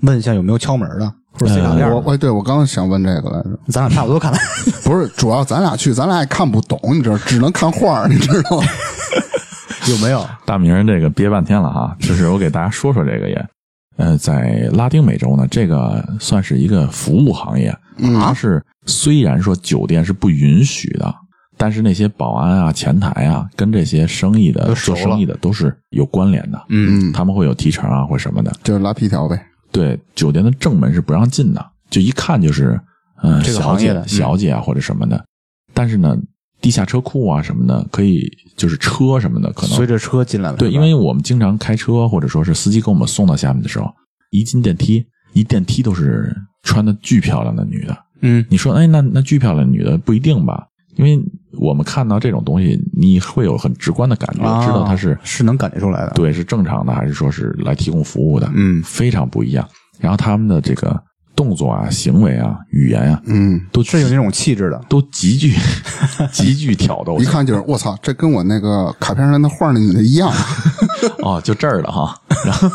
[0.00, 1.54] 问一下有没有敲门的或者。
[1.94, 4.38] 我我对我刚想问这个来着，咱俩差不多看来。
[4.84, 8.66] 不是，主要咱俩去，咱俩也看不懂，你知道，只能看画儿，你知道吗？
[9.88, 10.24] 有没有？
[10.46, 13.48] 大明儿这个憋半天了哈，就是我给大家说说这个也，
[13.96, 21.12] 呃，在拉丁美洲呢，这个算是一个服务行业，它是虽然说酒店是不允许的，
[21.62, 28.52] 但是那些保安啊、前台啊，跟这些生意的做生意的都是有关联的，嗯他们会有提成啊或什么的。
[28.64, 29.40] 就是拉皮条呗。
[29.70, 32.80] 对，酒店的正门是不让进的，就一看就是
[33.22, 35.24] 嗯、这个小姐行业的嗯小姐啊或者什么的。
[35.72, 36.16] 但是呢，
[36.60, 40.56] 地下车库啊什么的，可以就是车什么的，可能随着车进来了。
[40.56, 43.88] 对，因为我们经常开车，或者说是司机给我们送到下面的时候，
[44.32, 47.96] 一进电梯，一电梯都是穿的巨漂亮的女的。
[48.20, 50.66] 嗯你说，哎，那那巨漂亮的女的不一定吧？
[50.96, 51.18] 因为
[51.58, 56.12] 我们看到这种东西，你会有很直观的感觉，啊知道它是是能感觉出来的。
[56.14, 58.50] 对是正常的，还是说是来提供服务的？
[58.54, 59.66] 嗯非常不一样。
[60.00, 61.00] 然后他们的这个
[61.36, 64.80] 动作啊、行为啊、语言啊，嗯，都是有那种气质的。
[64.88, 65.54] 都极具
[66.32, 67.18] 极具挑逗。
[67.18, 70.30] 一看就是我操，这跟我那个卡片上那画那女的一样。
[71.22, 72.20] 哦，就这儿了哈。
[72.44, 72.68] 然后，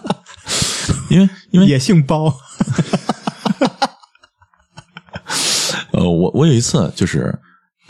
[1.08, 2.34] 因为因为也姓包。
[5.96, 7.34] 呃，我我有一次就是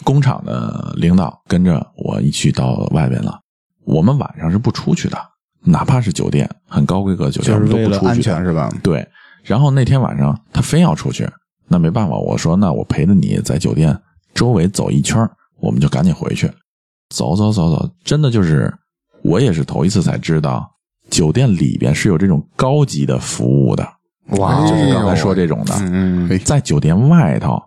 [0.04, 3.40] 工厂的领导跟着我一起到外边了，
[3.84, 5.18] 我们晚上是不出去的，
[5.64, 8.70] 哪怕是酒店很高规格的酒店，就是我们都不出去的为了安全是吧？
[8.80, 9.06] 对，
[9.42, 11.28] 然后那天晚上他非要出去，
[11.66, 13.98] 那没办法，我说那我陪着你在酒店
[14.32, 16.48] 周围走一圈，我们就赶紧回去。
[17.08, 18.72] 走走走走，真的就是
[19.22, 20.68] 我也是头一次才知道，
[21.10, 23.84] 酒店里边是有这种高级的服务的。
[24.38, 27.65] 哇哎就是刚才说这种的，嗯哎在酒店外头是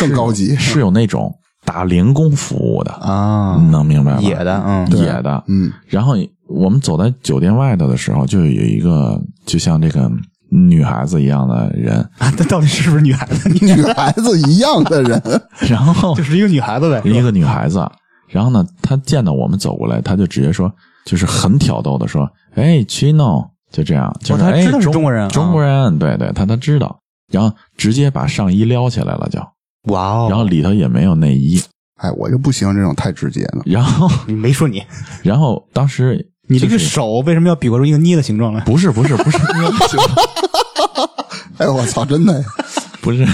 [0.00, 1.32] 更高级是有那种
[1.64, 4.20] 打零工服务的，啊，能明白吗？
[4.20, 6.14] 野的，嗯，野的，嗯，然后
[6.48, 10.10] 我们走在酒店外头的时候，就有一个就像这个
[10.50, 13.48] 女孩子一样的人，啊，她到底是不是女孩子？
[13.64, 15.20] 女孩子一样的人，
[15.68, 17.86] 然后就是一个女孩子呗，一个女孩子，
[18.28, 20.70] 然后呢，她见到我们走过来，她就直接说，
[21.06, 25.28] 就是很挑逗的说：“哎，Chino，就这样，就是哎，他知道是中国人啊。
[25.30, 27.00] 中国人，对对，她她知道，
[27.32, 29.40] 然后直接把上衣撩起来了就，
[29.84, 30.26] 哇哦！
[30.28, 31.62] 然后里头也没有内衣，
[31.96, 33.58] 哎，我就不喜欢这种太直接的。
[33.66, 34.82] 然后 你没说你，
[35.22, 38.60] 然后当时你这个手为什么要比划出一个捏的形状来？
[38.64, 39.38] 不是不是不是
[41.58, 42.42] 哎，我操，真的，
[43.00, 43.24] 不是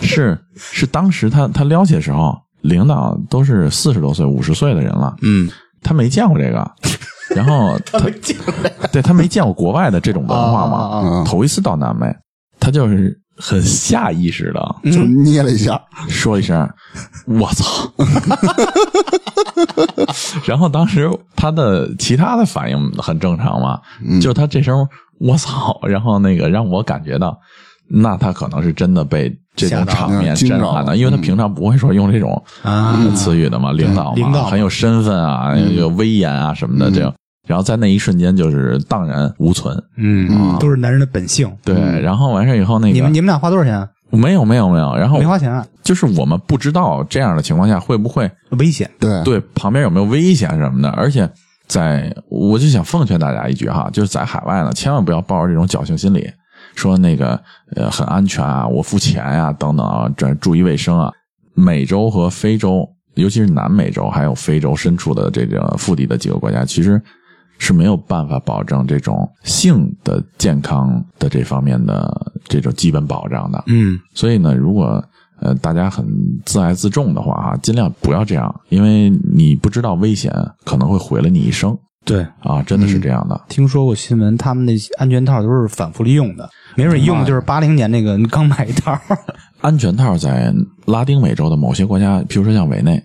[0.00, 5.50] 是是当时他他撩起的时候，领导都是四十多岁五十岁的人了，嗯，
[5.82, 6.70] 他没见过这个，
[7.36, 7.98] 然后他
[8.90, 11.24] 对他没见过国外的这种文化嘛，啊啊。
[11.24, 12.06] 头一次到南美，
[12.58, 16.68] 他就是很下意识的就捏了一下，说一声
[17.26, 17.90] “我操”，
[20.44, 23.80] 然后当时他的其他的反应很正常嘛，
[24.20, 24.86] 就他这声
[25.18, 27.38] “我操”，然后那个让我感觉到，
[27.88, 32.98] 那他可能是真的被这种场面震撼的，因为他平常不会说用这种啊。
[33.14, 34.50] 词语的嘛，领导嘛，领导嘛。
[34.50, 37.12] 很有身份啊，有威严啊什么的，这样。
[37.46, 41.50] 然后在那一瞬间就是荡然无存，嗯，都是男人的本性。
[41.64, 41.74] 对。
[42.00, 43.88] 然后完事以后，那个你们你们俩花多少钱啊？
[44.10, 48.90] 没有没有没有，然后没花钱啊，就是我们不知道这样的情况下会不会危险。
[49.00, 51.28] 对，对旁边有没有危险什么的，而且
[51.66, 56.30] 在我就想奉劝大家一句哈，就是在海外呢，千万不要抱着这种侥幸心理，
[56.74, 57.40] 说那个
[57.74, 61.10] 呃很安全啊，我付钱呀、等等啊，这注意卫生啊。
[61.54, 67.00] 美洲和非洲，尤其是南美洲还有非洲深处的这个腹地的几个国家，其实
[67.62, 73.62] 是没有办法保证这种性的健康的这方面的这种基本保障的。
[73.68, 75.00] 嗯，所以呢，如果
[75.40, 76.04] 呃大家很
[76.44, 80.32] 自爱自重的话啊，尽量不要这样，因为你不知道危险
[80.64, 83.40] 可能会毁了你一生对，啊，真的是这样的。
[83.48, 88.98] 听说过新闻，他们那些安全套都是反复利用的，没准用的就是八零年那个，你刚买一套。
[89.62, 90.52] 安全套在
[90.86, 93.00] 拉丁美洲的某些国家，比如说像委内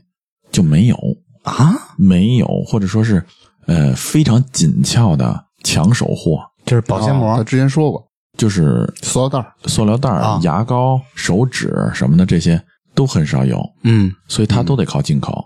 [0.52, 0.98] 就没有
[1.44, 3.24] 啊，没有，或者说是
[3.68, 7.42] 呃非常紧俏的抢手货，就是保鲜膜。
[7.44, 8.04] 之前说过，
[8.38, 10.10] 就是塑料袋儿塑料袋
[10.42, 12.62] 牙膏、手纸什么的这些
[12.96, 15.46] 都很少有，嗯，所以它都得靠进口。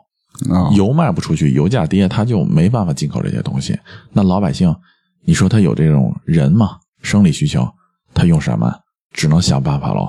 [0.49, 3.77] 啊，油卖不出去，油价跌，它就没办法进口这些东西。
[4.11, 4.73] 那老百姓，
[5.23, 7.67] 你说他有这种人嘛，生理需求，
[8.13, 8.73] 他用什么？
[9.13, 10.07] 只能想办法喽。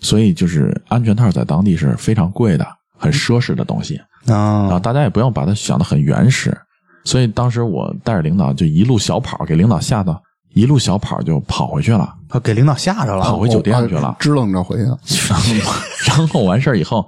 [0.00, 4.00] 所以就是安全套在当地是非常贵的，很奢侈的东西。
[4.24, 6.56] 然后啊，大家也不要把它想得很原始。
[7.04, 10.20] 所以当时我带着领导就一路小跑，给领导吓到，
[10.54, 13.22] 一路小跑就跑回去了，给领导吓着了。
[13.22, 14.16] 跑回酒店去了啊。
[14.18, 14.98] 支棱着回去了。
[16.08, 17.04] 然后完事儿以后，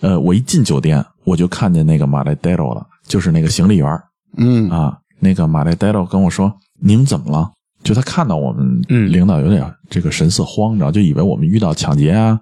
[0.00, 4.04] 呃，我一进酒店，我就看见那个马雷戴罗了，就是那个行李员儿
[4.36, 4.96] 嗯啊。
[5.18, 6.50] 那个马雷戴罗跟我说
[6.80, 7.50] ：“你们怎么了？”
[7.84, 12.38] 就他看到我们嗯领导有点这个神色慌张，就以为我们遇到抢劫啊，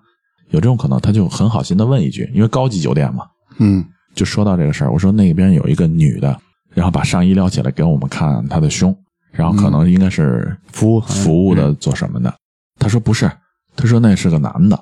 [0.50, 3.24] 有这种可能，他就很好心的问一句，因为高级酒店嘛，
[3.58, 3.84] 嗯
[4.14, 6.36] 就说到这个事儿，我说那边有一个女的，
[6.78, 8.96] 然后把上衣撩起来给我们看他的胸，
[9.32, 12.32] 然后可能应该是服务服务的做什么的。
[12.78, 13.28] 他说不是，
[13.74, 14.78] 他说那是个男的。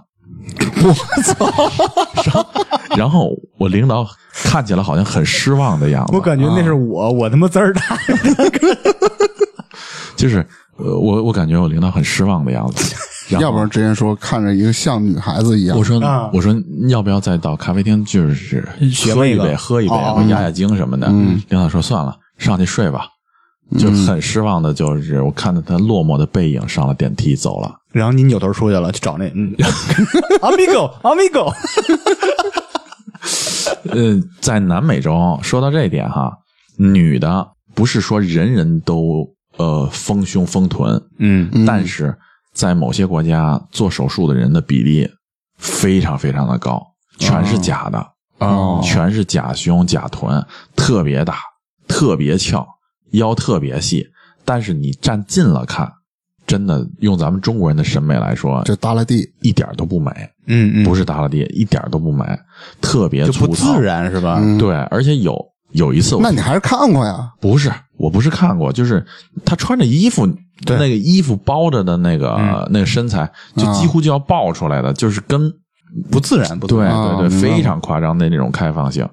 [0.85, 2.47] 我操！
[2.99, 4.07] 然后我领导
[4.45, 7.81] 看起来好像很失望的样子，我感觉那是我，我他妈字儿大。
[10.17, 12.95] 就是呃，我我感觉我领导很失望的样子。
[13.31, 15.77] 要不然之前说看着一个像女孩子一样。
[15.77, 16.31] 我说、啊。
[16.33, 16.55] 我说
[16.89, 21.07] 要不要再到咖啡厅，就是学一个喝一杯，喝一杯，然后压压惊什么的。
[21.11, 21.41] 嗯。
[21.49, 23.09] 领导说算了，上去睡吧。
[23.77, 27.75] 就很失望的，就是我看到他落寞的背影上了电梯走了。
[27.91, 29.53] 然后你扭头出去了，去找那嗯，
[30.41, 31.53] amigo amigo，
[33.91, 36.31] 呃，在南美洲说到这一点哈，
[36.79, 41.65] 女的不是说人人都呃丰胸丰臀，嗯。
[41.67, 42.17] 但是
[42.57, 45.07] 在某些国家做手术的人的比例
[45.59, 46.83] 非常非常的高，
[47.19, 47.99] 全是假的，
[48.39, 50.43] 哦全是假胸假臀，
[50.75, 51.37] 特别大，
[51.87, 52.67] 特别翘，
[53.13, 54.07] 腰特别细，
[54.47, 55.87] 但是你站近了看，
[56.47, 60.11] 真的用咱们中国人的审美来说，这耷拉地，一点都不美，
[60.47, 62.25] 嗯嗯，不是耷拉地，一点都不美，
[62.81, 63.83] 特别就不粗糙自。
[63.83, 64.39] 然是吧？
[64.41, 65.39] 嗯对，而且有
[65.73, 67.31] 有一次我那你还是看过呀？
[67.39, 69.05] 不是，我不是看过，就是
[69.45, 70.35] 他穿着衣服，对
[70.67, 72.69] 那个衣服包着的那个、嗯。
[72.71, 75.53] 那个身材，就几乎就要爆出来的，就是跟
[76.11, 77.17] 不自然，不自对然。
[77.17, 79.09] 对对，非常夸张的那种开放性。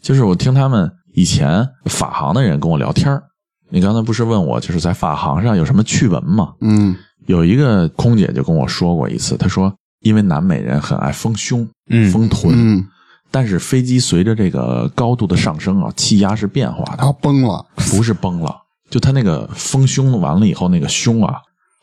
[0.00, 3.22] 就是我听他们以前法航的人跟我聊天儿
[3.70, 6.52] 你刚才不是问我就是在法航上有什么趣闻吗？
[6.60, 6.94] 嗯。
[7.26, 12.84] 有一个空姐就跟我说过一次，她说因为南美人很爱丰胸、嗯丰臀，嗯，
[13.30, 18.52] 但是飞机随着这个高度的上升啊，气压是变化的，啊崩了，不是崩了，
[18.92, 21.36] 就他那个丰胸完了以后，那个胸啊，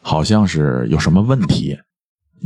[0.03, 1.75] 好像是有什么问题，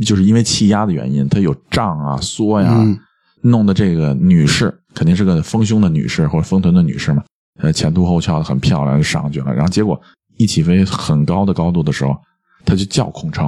[0.06, 2.98] 就是因为气压的原因，它有胀啊、缩呀，嗯
[3.42, 7.22] 弄得这个女士肯定是个丰胸的女士或者丰臀的女士嘛，
[7.60, 10.00] 呃，前凸后翘的很漂亮就上去了，然后结果
[10.38, 12.16] 一起飞很高的高度的时候，
[12.64, 13.46] 他就叫空乘。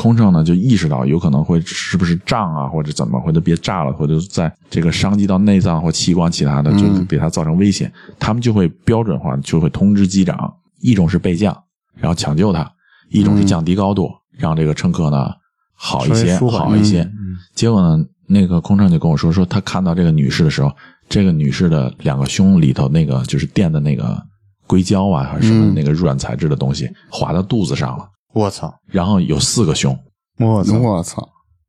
[0.00, 11.54] 空乘呢就意识到有可能会是不是胀啊，或者怎么，或者别炸了，或者在这个伤及到内脏或器官其他的，就是对他造成危险，他们就会标准化，就会通知机长，一种是备降，
[11.96, 12.64] 然后抢救他；
[13.10, 15.30] 一种是降低高度，让这个乘客呢
[15.74, 17.02] 好一些，好一些。
[17.02, 20.70] 嗯结果呢，那个空乘就跟我说，说他看到这个女士的时候，
[21.08, 24.18] 这个女士的两个胸里头那个就是垫的那个
[24.66, 25.74] 硅胶啊，还是什么嗯。
[25.74, 29.98] 那个软材质的东西划到肚子上了，我操，然后有四个胸。
[30.38, 31.28] 我操，我操，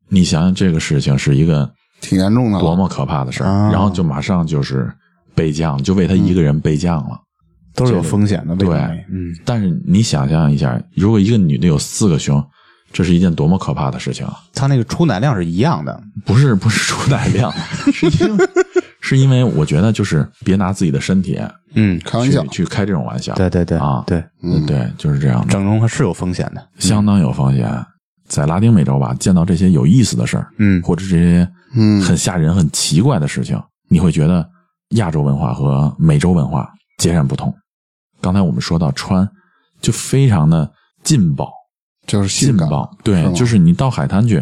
[0.10, 1.69] 你想想这个事情是一个
[2.00, 3.71] 挺严重的，多么可怕的事儿，啊。
[3.71, 4.91] 然后就马上就是
[5.36, 7.19] 备降，就为他一个人备降了。
[7.74, 8.69] 都是有风险的，对。
[9.10, 12.43] 嗯，但是你想象一下，如果一个女的有四个胸，
[12.91, 14.38] 这是一件多么可怕的事情啊！
[14.54, 17.50] 他那个出奶量是一样的，不是不是出奶量，
[17.93, 18.45] 是因为
[19.15, 21.38] 是因为我觉得就是别拿自己的身体
[21.74, 23.36] 嗯，开玩笑去，去开这种玩笑。
[23.36, 27.69] 对对对啊，对，嗯对，就是这样的，整容是有风险的，相当有风险。
[28.28, 31.45] 在拉丁美洲吧，见到这些有意思的事儿，嗯或者这些
[31.76, 34.50] 嗯很吓人、很奇怪的事情，你会觉得
[34.91, 37.54] 亚洲文化和美洲文化截然不同。
[38.21, 39.30] 刚才我们说到穿，
[39.82, 40.71] 就非常的
[41.04, 41.52] 劲爆，
[42.08, 42.89] 就是，劲爆。
[43.04, 44.41] 对，就是你到海滩去，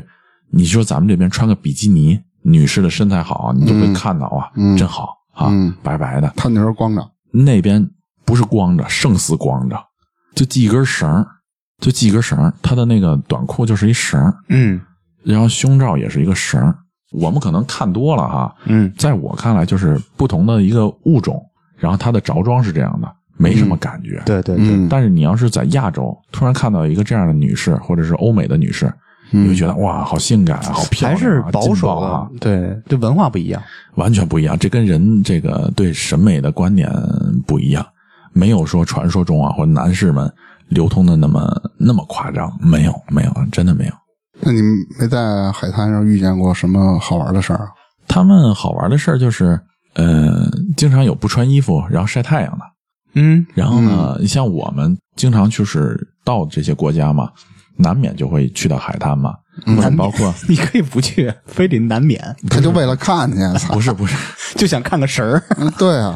[0.52, 4.78] 你说咱们这边穿个比基尼，女士的身材好，你就会看到啊，嗯。
[4.78, 5.74] 真好啊，嗯。
[5.84, 6.32] 白白的。
[6.36, 7.90] 他那时候光着，那边
[8.26, 9.78] 不是光着，胜似光着，
[10.36, 11.28] 就系一根绳儿
[11.80, 14.80] 就系一根绳儿它的那个短裤就是一绳儿嗯。
[15.24, 16.76] 然后胸罩也是一个绳儿。
[17.12, 18.92] 我们可能看多了哈，嗯。
[18.98, 21.44] 在我看来就是不同的一个物种，
[21.78, 24.22] 然后它的着装是这样的，没什么感觉。
[24.26, 28.94] 对对对，嗯，但是你要是在亚洲突然看到一个这样的女士，或者是欧美的女士，
[29.32, 33.62] 你会觉得哇，好性感啊，好漂亮啊，还是保守爆啊的，，对，这文化不一样，
[33.96, 34.58] 完全不一样。
[34.58, 36.92] 这跟人这个对审美的观点
[37.46, 37.86] 不一样，
[38.34, 40.32] 没有说传说中啊或者男士们
[40.68, 43.94] 流通的那么那么夸张，没有没有，真的没有。
[44.42, 44.62] 那你
[44.98, 47.68] 没在海滩上遇见过什么好玩的事儿啊？
[48.08, 49.60] 他们好玩的事儿就是，
[49.96, 52.66] 呃，经常有不穿衣服然后晒太阳的。
[53.16, 57.30] 嗯然后呢，你像我们经常就是到这些国家嘛，
[57.80, 59.34] 难免就会去到海滩嘛，
[59.66, 59.96] 嗯。
[59.98, 63.38] 包括 你可以不去，非得难免，他就为了看去，
[63.72, 63.80] 不！
[63.82, 64.16] 是不是，
[64.58, 66.14] 就想看个神儿，嗯 对啊，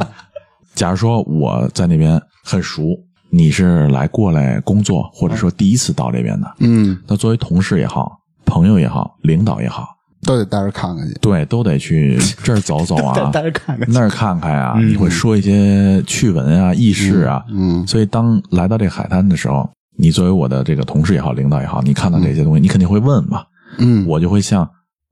[0.76, 2.84] 假如说我在那边很熟，
[3.32, 8.12] 你是来过来工作，或者说第一次到这边的，嗯，那作为同事也好，
[8.46, 9.88] 朋友也好，领导也好，
[10.24, 11.14] 都得带着看看去。
[11.22, 14.90] 对，都得去这儿走走啊，带着看看，那儿看看啊，嗯。
[14.90, 17.44] 你会说一些趣闻啊、轶事啊。
[17.50, 17.86] 嗯。
[17.88, 23.44] 所以当来到这海滩的时候，你作为我的这个同事也好，领导也好，你看到这些东西，你肯定会问嘛。
[23.78, 24.70] 嗯，我就会像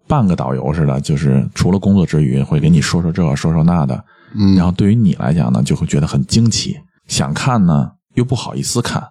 [0.07, 4.03] 半个导游似的，就是除了工作之余，会给你说说这，说说那的。
[4.33, 9.03] 嗯然后对于你来讲呢，就会觉得很惊奇，想看呢又不好意思看，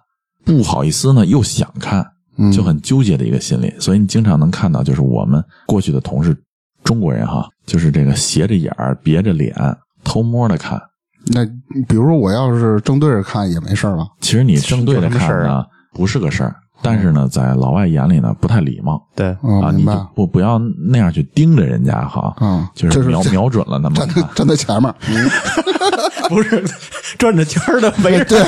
[0.43, 2.05] 不好意思呢又想看，
[2.37, 3.73] 嗯就很纠结的一个心理。
[3.79, 6.35] 所以你经常能看到，就是我们过去的同事，
[6.83, 9.55] 中国人哈，就是这个斜着眼儿、别着脸、
[10.03, 10.81] 偷摸的看。
[11.33, 11.45] 那
[11.87, 14.07] 比如说我要是正对着看也没事儿吧？
[14.19, 19.01] 其实你正对着看事啊呢，不是个事儿，但是呢，在老外眼里呢，不太礼貌。
[19.15, 19.91] 对，哦，啊，你就。
[20.15, 24.21] 不不要那样去盯着人家哈，嗯就是瞄瞄准了那么站在。
[24.35, 25.29] 站在前面，嗯，
[26.29, 26.63] 不是
[27.17, 28.43] 转着圈的围着，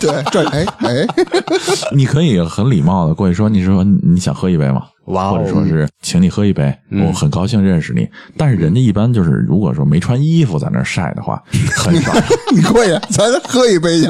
[0.00, 1.06] 对对，转哎哎，
[1.94, 4.82] 你可以很礼貌的过去说，你说你想喝一杯吗？
[5.06, 8.08] 哇哦或者说是请你喝一杯，我很高兴认识你。
[8.36, 11.40] 但是人家一般就是如果说没穿衣服在那晒的话，
[11.76, 12.12] 很少。
[12.52, 14.08] 你过去，咱喝一杯去。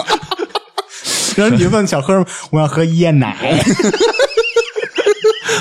[1.36, 3.36] 然后你问小喝，我要喝椰奶，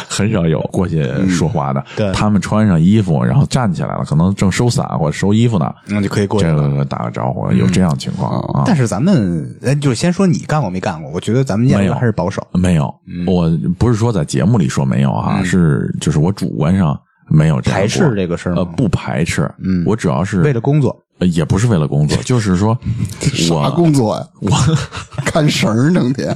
[0.10, 1.84] 很少有过去说话的。
[1.96, 6.56] 对他们穿上衣服，然后站起来了，可能正收伞或者收衣服呢，那就可以过去这。
[6.56, 8.64] 个打个招呼，有这样情况啊？
[8.66, 11.12] 但是咱们，哎，就先说你干过没干过？
[11.12, 12.46] 我觉得咱们没有还是保守。
[12.54, 16.98] 没有，嗯我不是说在节目里说没有啊，是就是我主观上
[17.30, 19.50] 没有排斥这个事儿呃，不排斥。
[19.60, 22.78] 嗯我主要是为了工作，呃也不是为了工作， 就是说
[23.22, 24.28] 啥我工作呀？
[24.42, 24.52] 我
[25.26, 26.36] 看绳儿整天。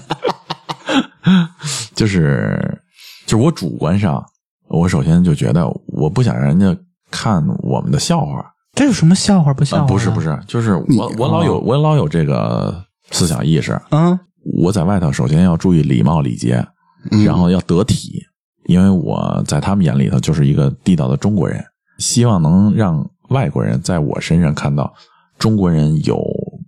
[1.95, 2.81] 就是
[3.25, 4.23] 就是我主观上，
[4.69, 6.75] 我首先就觉得我不想让人家
[7.11, 8.45] 看我们的笑话。
[8.73, 9.83] 这有什么笑话不笑？
[9.85, 13.79] 不是不，是，就是我我老有我老有这个思想意识。
[13.91, 14.17] 嗯
[14.55, 16.65] 我在外头首先要注意礼貌礼节，
[17.11, 18.23] 嗯然后要得体，
[18.67, 21.61] 因为我在他们眼里头就是一个地道的中国人，
[21.99, 24.93] 希望能让外国人在我身上看到
[25.37, 26.21] 中国人有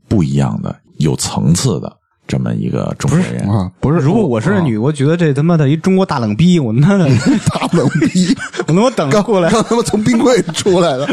[0.07, 1.91] 不一样的、有层次的
[2.27, 3.49] 这么一个中国人。
[3.49, 7.09] 啊，不是，如果我是女，我觉得这他妈的一中国大冷逼，我他妈的，
[7.53, 11.07] 大冷逼，我他妈等着过来，刚他妈从冰柜里出来的，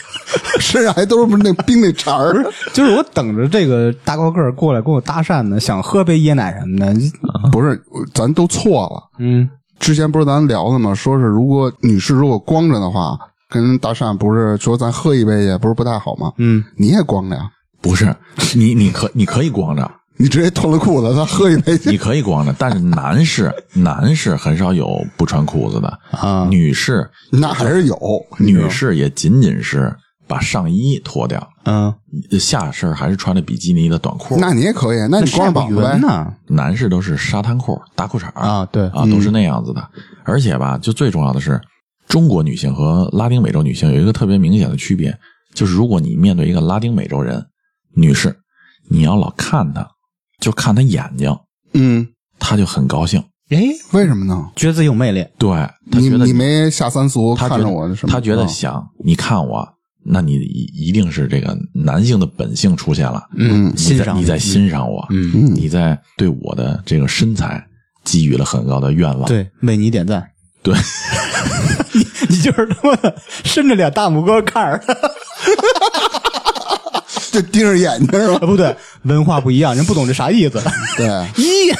[0.60, 2.44] 身上还都是那冰那茬儿。
[2.72, 6.94] 就是我等着这个大高个儿过来跟我搭讪呢，想喝杯椰奶什么的。
[7.50, 7.82] 不是，
[8.14, 9.02] 咱都错了。
[9.18, 9.48] 嗯，
[9.78, 10.94] 之前不是咱聊的吗？
[10.94, 13.18] 说是如果女士如果光着的话，
[13.50, 16.32] 跟人搭讪不是说咱喝一杯也，不是不太好吗？
[16.38, 17.50] 嗯，你也光着呀，
[17.82, 18.14] 不是
[18.54, 21.96] 你，你可你可以光着，你直接脱了裤子，咱喝一杯去你。
[21.98, 27.98] 可以光着，但是男士男士很少有不穿裤子的啊女士那还是有
[28.38, 29.94] 女士也仅仅是
[30.28, 31.92] 把上衣脱掉，嗯，
[32.38, 34.36] 下身还是穿着比基尼的短裤。
[34.38, 35.80] 那你也可以，那你光着膀子。
[35.98, 36.32] 呢？
[36.46, 39.82] 男士都是沙滩裤、大裤衩啊对啊，都是那样子的。
[40.22, 41.60] 而且吧，就最重要的是，
[42.10, 45.16] 中国女性和拉丁美洲女性有一个特别明显的区别，
[45.54, 47.46] 就是如果你面对一个拉丁美洲人
[47.94, 48.36] 女士，
[48.90, 49.88] 你要老看她，
[50.40, 51.34] 就看她眼睛，
[51.72, 52.08] 嗯，
[52.40, 53.22] 她就很高兴。
[53.50, 54.50] 哎，为什么呢？
[54.56, 55.24] 觉得自己有魅力。
[55.38, 55.50] 对，
[55.90, 58.12] 她你觉得你没下三俗看她觉得着我什么？
[58.12, 59.68] 她觉得啊想你看我，
[60.04, 63.22] 那你一一定是这个男性的本性出现了。
[63.36, 67.64] 嗯你欣赏在你在欣赏我，嗯，你在对我的这个身材
[68.04, 69.28] 给予了很高的愿望。
[69.28, 70.28] 对，为你点赞。
[70.62, 70.74] 对，
[71.92, 74.78] 你 你就是他妈的伸着俩大拇哥看着。
[74.86, 74.94] 他，
[77.32, 78.34] 就盯着眼睛是吧？
[78.42, 80.60] 啊不对，文化不一样，人不懂这啥意思。
[80.96, 81.06] 对，
[81.42, 81.72] 一，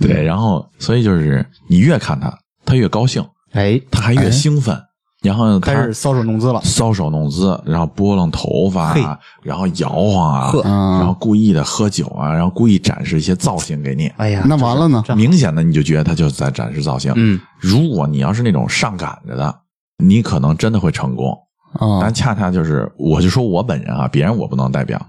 [0.00, 2.32] 对，然后所以就是你越看他，
[2.66, 4.76] 他越高兴，哎，他还越兴奋，
[5.22, 6.60] 然后开始搔首弄姿了。
[6.62, 14.08] 搔首弄姿，然后拨弄头发然后摇晃啊，嗯然后故意的喝酒啊，然后故意展示一些造型给你。
[14.16, 15.02] 哎呀，那完了呢？
[15.16, 17.12] 明显的你就觉得他就在展示造型。
[17.16, 19.54] 嗯，如果你要是那种上赶着的，
[19.98, 21.32] 你可能真的会成功。
[21.74, 25.00] 啊但，恰恰就是，我就说我本人啊，别人我不能代表，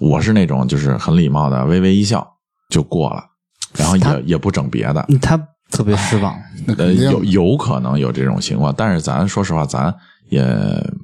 [0.00, 2.26] 我是那种就是很礼貌的，微微一笑
[2.68, 3.22] 就过了，
[3.76, 5.06] 然后也也不整别的。
[5.22, 5.40] 他
[5.70, 6.34] 特别失望。
[6.78, 9.94] 呃，有有可能有这种情况，但是咱说实话，咱
[10.28, 10.44] 也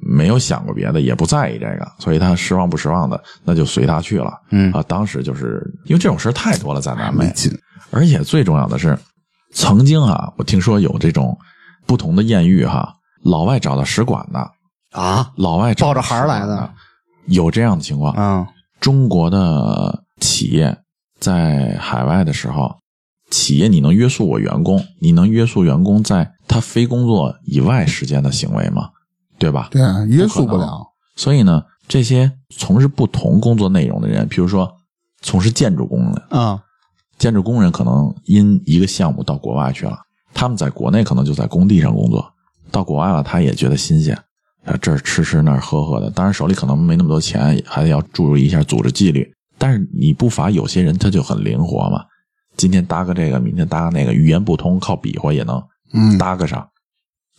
[0.01, 4.33] 没有想过别的，也不在意这个，所以他失望不失望的，那就随他去了。
[4.51, 7.51] 嗯啊，当时就是因为这种事儿太多了，在南美没，劲。
[7.91, 8.97] 而且最重要的是，
[9.53, 11.37] 曾经啊，我听说有这种
[11.85, 12.93] 不同的艳遇哈，
[13.23, 14.39] 老外找到使馆的，
[14.91, 16.69] 啊，老外抱着孩儿来的的，
[17.27, 18.13] 有这样的情况。
[18.17, 18.45] 嗯，
[18.79, 20.77] 中国的企业
[21.19, 22.75] 在海外的时候，
[23.29, 28.89] 企业你能约束我员工，你能约束员工在他非工作以外时间的行为吗？
[29.37, 29.67] 对吧？
[29.71, 30.87] 对，约束不了。
[31.15, 34.71] 所以呢，这些从事不同工作内容的人，比如说
[35.21, 36.59] 从事建筑工的，啊，
[37.17, 39.97] 建筑工人可能因一个项目到国外去了，
[40.33, 42.25] 他们在国内可能就在工地上工作，
[42.71, 44.15] 到国外了他也觉得新鲜，
[44.63, 49.29] 啊这儿吃吃那儿喝喝的，当然手里可能没那么多钱，还得要注意一下组织纪律。
[49.57, 52.03] 但是你不乏有些人他就很灵活嘛，
[52.57, 56.67] 今天搭个这个，明天搭个那个，语言不通靠比划也能嗯，搭个上。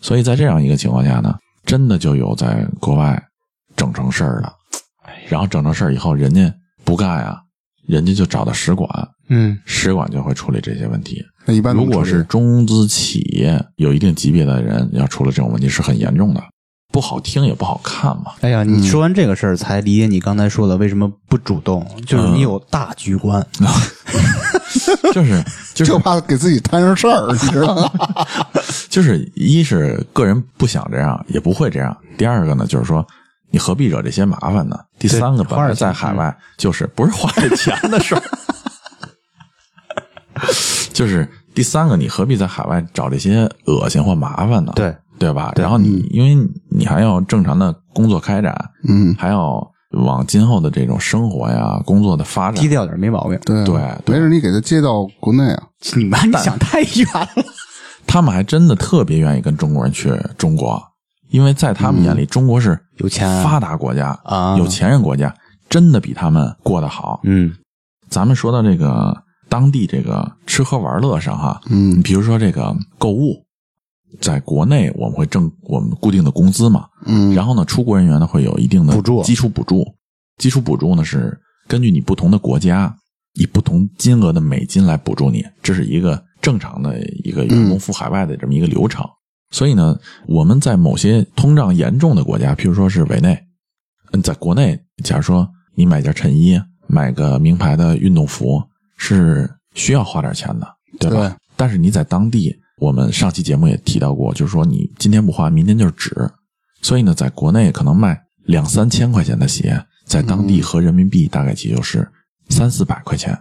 [0.01, 3.21] 所以在这样一个情况下呢，真的就有在国外
[3.77, 4.53] 整成事儿的，
[5.29, 6.55] 然后整成事儿以后，人家
[6.85, 7.41] 不干啊，
[7.87, 8.89] 人家就找到使馆，
[9.29, 11.21] 嗯，使馆就会处理这些问题。
[11.45, 16.41] 那一般如果是中资企业有一定级别的人要出了这种问题，是很严重的，
[16.93, 18.33] 不好听也不好看嘛。
[18.41, 23.45] 哎呀，你说完这个事儿，才理解你刚才说的为什么不主动，就是你有大局观。
[25.12, 25.43] 就是
[25.74, 27.91] 就是就怕给自己摊上事儿，你知道吗？
[28.89, 33.07] 就是，一是个人不想这样，也不会这样；第二个呢，就是说
[33.51, 34.78] 你何必惹这些麻烦呢？
[34.99, 38.22] 第三个，对本来在海外就是不是花这钱的事儿，
[40.93, 44.72] 就是第三个，你何必在海外找这些恶心或麻烦呢？
[44.76, 45.53] 对对吧？
[45.57, 48.55] 然后你因为你还要正常的工作开展，
[48.89, 49.61] 嗯，还要
[49.91, 53.39] 往今后的这种生活呀、工作的发展低，调点没毛病。
[53.45, 53.74] 对对
[54.05, 55.62] 对没事，你给他接到国内啊。
[55.97, 57.28] 你妈，你想太远了。
[58.07, 60.82] 他们还真的特别愿意跟中国人去中国，
[61.30, 65.34] 因为在他们眼里，中国是有钱啊发达国家啊有钱人国家，
[65.68, 67.20] 真的比他们过得好。
[67.24, 67.53] 嗯
[68.09, 69.14] 咱们说到这个
[69.51, 73.45] 当地这个吃喝玩乐上哈，嗯比如说这个购物，
[74.20, 79.22] 在国内我们会挣我们固定的工资嘛，嗯，然后呢，出国人员呢会有一定的补助。
[79.22, 79.84] 基础补助，
[80.38, 82.94] 基础补助呢是根据你不同的国家
[83.34, 89.04] 以不同金额的美金来补助你，这是一个正常的一个员工赴海外的这么一个流程。
[89.50, 93.38] 所以呢，我们在某些通胀严重的国家，譬如说是委内，
[94.12, 98.62] 嗯，在国内，假如说你买件衬衣，买个名牌的运动服，
[98.96, 100.66] 是需要花点钱的，
[100.98, 101.28] 对吧？
[101.28, 101.32] 对。
[101.56, 106.14] 但是你在当地，我们上期节目也提到过，就是说你今天不花，明天就是纸。
[106.81, 112.09] 所以呢，在国内可能卖两三千块钱的鞋，在当地合人民币大概也就是
[112.49, 113.37] 三四百块钱。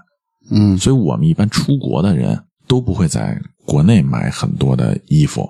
[0.49, 5.47] 嗯所以我们一般出国的人都不会在国内买很多的衣服，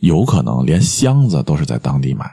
[0.00, 2.28] 有可能连箱子都是在当地买。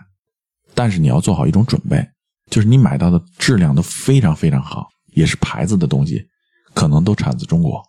[0.74, 2.04] 但是你要做好一种准备，
[2.50, 6.26] 就是你买到的质量都非常非常好，也是牌子的东西，
[6.74, 7.84] 可能都产自中国。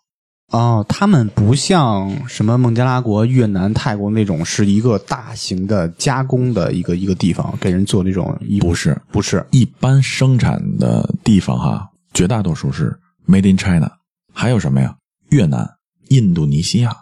[0.49, 8.67] 哦，他们不像什么孟加拉国、越南、泰国那种，是一个大型的加工的一个一个地方，给人做那种衣服。
[8.67, 12.97] 不是，不是，一般生产的地方哈，绝大多数是
[13.27, 13.91] Made in China，
[14.33, 14.95] 还有什么呀？
[15.29, 15.69] 越南、
[16.07, 16.95] 印度尼西亚，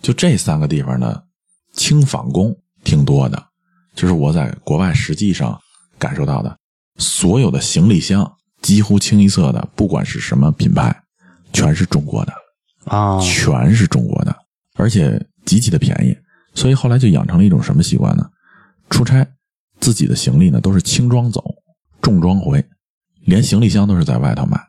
[0.00, 1.22] 就这三个地方的
[1.74, 3.44] 轻纺工挺多的。
[3.94, 5.60] 就是我在国外实际上
[5.98, 6.56] 感受到的，
[6.96, 10.96] 所有的行李箱几乎清一色的，不管是什么品牌，
[11.52, 12.32] 全是中国的。
[12.84, 14.34] 啊，全是中国的，
[14.76, 16.16] 而且极其的便宜，
[16.54, 18.28] 所以后来就养成了一种什么习惯呢？
[18.88, 19.26] 出差
[19.78, 21.44] 自己的行李呢都是轻装走，
[22.02, 22.64] 重装回，
[23.24, 24.60] 连行李箱都是在外头买。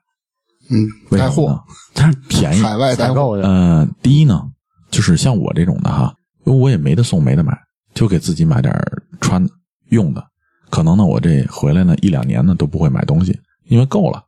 [0.69, 0.87] 嗯，
[1.17, 1.61] 带货，？
[1.93, 2.61] 但是便宜。
[2.61, 3.43] 海外带货，采购的。
[3.47, 4.41] 呃，第一呢，
[4.89, 6.13] 就是像我这种的哈，
[6.45, 7.57] 因为我也没得送，没得买，
[7.93, 8.73] 就给自己买点
[9.19, 9.51] 穿的、
[9.89, 10.25] 用的。
[10.69, 14.23] 可能呢，我这回来呢一两年呢都不会买东西，因为够了。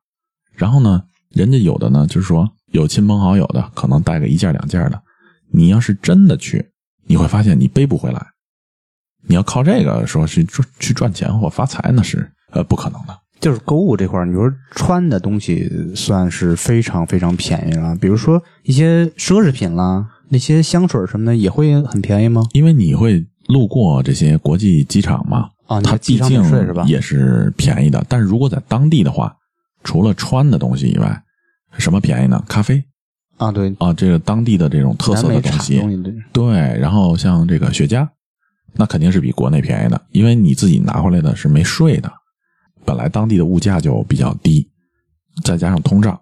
[0.52, 5.02] 然后呢，人家有的呢就是说有亲朋好友的，可能带个一件两件的。
[5.52, 6.66] 你要是真的去，
[7.06, 8.26] 你会发现你背不回来。
[9.28, 13.18] 你要靠这个说是赚去赚钱或发财，那是呃不可能的。
[13.40, 22.48] 就是购物这块儿，你说穿的东西算是非常非常便宜了，比如说一些奢侈品啦，那些香水什么的也会很便宜吗？
[22.54, 28.04] 因为你会路过这些国际机场嘛，啊你它毕竟是吧也是便宜的。
[28.10, 29.36] 但是如果在当地的话，
[29.84, 31.24] 除了穿的东西以外，
[31.78, 32.44] 什么便宜呢？
[32.48, 32.84] 咖啡
[33.38, 36.54] 啊，对，啊，这个当地的这种特色的东西，东西对对。
[36.80, 38.08] 然后像这个雪茄，
[38.74, 42.12] 那肯定是比国内便宜的，因为你自己拿回来的是没税的，
[42.86, 44.70] 本来当地的物价就比较低，
[45.44, 46.20] 再加上通胀，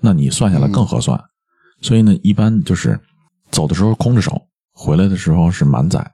[0.00, 1.20] 那你算下来更合算。
[1.80, 2.98] 所以呢，一般就是
[3.50, 4.40] 走的时候空着手，
[4.72, 6.12] 回来的时候是满载。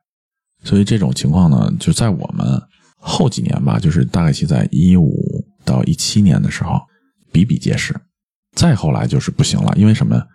[0.65, 2.61] 所以这种情况呢，就在我们
[2.97, 5.15] 后几年吧，就是大概是在一五
[5.65, 6.81] 到一七年的时候
[7.31, 7.95] 比比皆是。
[8.59, 10.27] 再后来就是不行了，因为什么呀？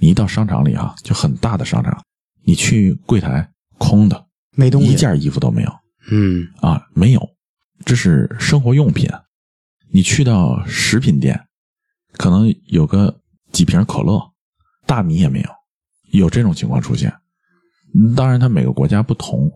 [0.00, 1.96] 你一到商场里啊，就很大的商场，
[2.44, 3.48] 你去柜台
[3.78, 4.26] 空的，
[4.56, 5.72] 没东西一件衣服都没有
[6.10, 7.20] 嗯啊，没有，
[7.84, 9.08] 这是生活用品。
[9.92, 11.46] 你去到食品店，
[12.14, 13.20] 可能有个
[13.52, 14.20] 几瓶可乐，
[14.84, 15.50] 大米也没有，
[16.10, 17.14] 有这种情况出现。
[17.94, 19.48] 嗯当然，它每个国家不同。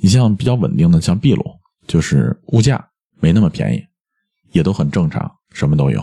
[0.00, 1.44] 你像比较稳定的，像秘鲁，
[1.86, 2.88] 就是物价
[3.20, 3.84] 没那么便宜，
[4.52, 6.02] 也都很正常，什么都有。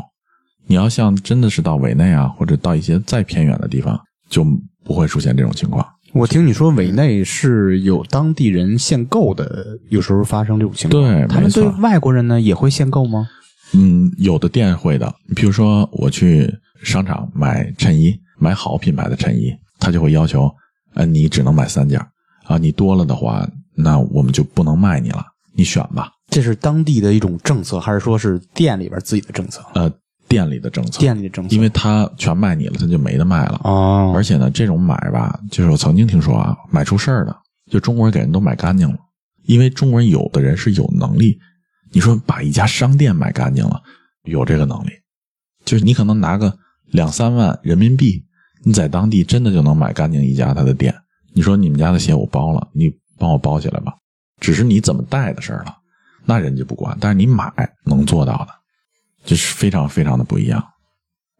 [0.68, 4.00] 你要像真的是到委内啊，或者到一些再偏远的地方，
[4.30, 4.46] 就
[4.84, 5.86] 不会出现这种情况。
[6.14, 11.04] 我听你说委内是有当地人限购的，有时候发生这种情况。
[11.04, 13.28] 对他们对外国人呢也会限购吗？
[13.74, 16.50] 嗯，有的店会的，比如说我去
[16.84, 20.50] 商场买衬衣，买好品牌的衬衣，他就会要求，
[20.94, 22.08] 呃，你只能买三件儿
[22.46, 23.46] 啊，你多了的话，
[23.76, 26.12] 那我们就不能卖你了，你选吧。
[26.30, 29.62] 这是当地的一种政策，还是说是店里边自己的政策？
[29.74, 29.92] 呃，
[30.36, 33.62] 店里的政策，店里的政策，因为他全卖你了，他就没得卖了。
[33.64, 37.34] 哦，而且呢，这种买吧，就是我曾经听说啊，买出事儿的，
[37.72, 38.98] 就中国人给人都买干净了，
[39.46, 41.40] 因为中国人有的人是有能力，
[41.94, 43.82] 你说把一家商店买干净了，
[44.24, 44.90] 有这个能力，
[45.64, 46.54] 就是你可能拿个
[46.92, 48.22] 两三万人民币，
[48.66, 50.94] 你在当地真的就能买干净一家他的店。
[51.34, 53.94] 你说你们家的鞋我包了，你帮我包起来吧，
[54.42, 55.74] 只是你怎么带的事儿了，
[56.26, 57.52] 那人家不管，但是你买
[57.84, 58.48] 能做到的，
[59.26, 60.64] 这是非常非常的不一样。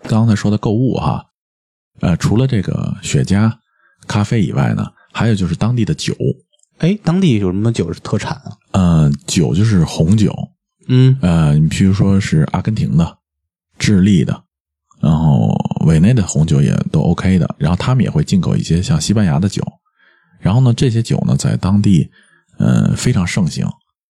[0.04, 1.26] 刚才说的购物哈，
[2.02, 3.52] 呃，除了这个雪茄、
[4.08, 6.14] 咖啡以外呢，还有就是当地的酒。
[6.80, 8.58] 哎，当地有什么酒是特产啊？
[8.72, 10.36] 呃，酒就是红酒，
[10.88, 13.18] 嗯，呃，你譬如说是阿根廷的、
[13.80, 14.44] 智利的，
[15.00, 15.56] 然后
[15.86, 19.64] 委内的红酒也都 OK 的，然后他们也会进口一些像西班牙的酒，
[20.40, 22.12] 然后呢，这些酒呢在当地，
[22.58, 23.66] 呃，非常盛行，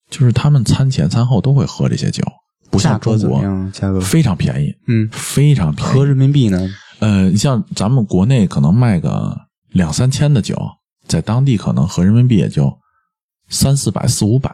[0.09, 2.23] 就是他们餐前餐后都会喝这些酒，
[2.69, 3.41] 不像中国？
[3.71, 6.69] 价格非常便宜，嗯，非常便宜，合人民币呢？
[6.99, 9.37] 呃，你像咱们国内可能卖个
[9.69, 10.57] 两三千的酒，
[11.07, 12.71] 在当地可能合人民币也就
[13.49, 14.53] 三四百、四五百，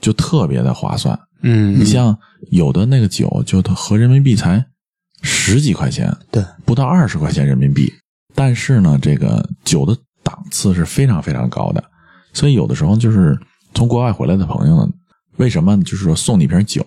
[0.00, 1.18] 就特别的划算。
[1.42, 2.16] 嗯你像
[2.50, 4.62] 有的那个酒，就它合人民币才
[5.22, 7.90] 十几块钱，对，不到二十块钱人民币，
[8.34, 11.82] 但是呢，这个酒的档次是非常非常高的，
[12.34, 13.38] 所以有的时候就是
[13.74, 14.92] 从国外回来的朋友呢，
[15.38, 16.84] 为什么就是说送你一瓶酒，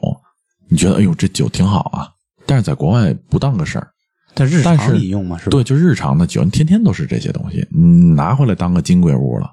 [0.74, 2.09] 你觉得哎呦这酒挺好啊，
[2.47, 3.88] 但是在国外不当个事儿。
[4.34, 5.51] 但日但是常饮用嘛，是吧？
[5.51, 9.51] 对，就日常的酒，你天天都是这些东西，你拿回来当个金贵物了。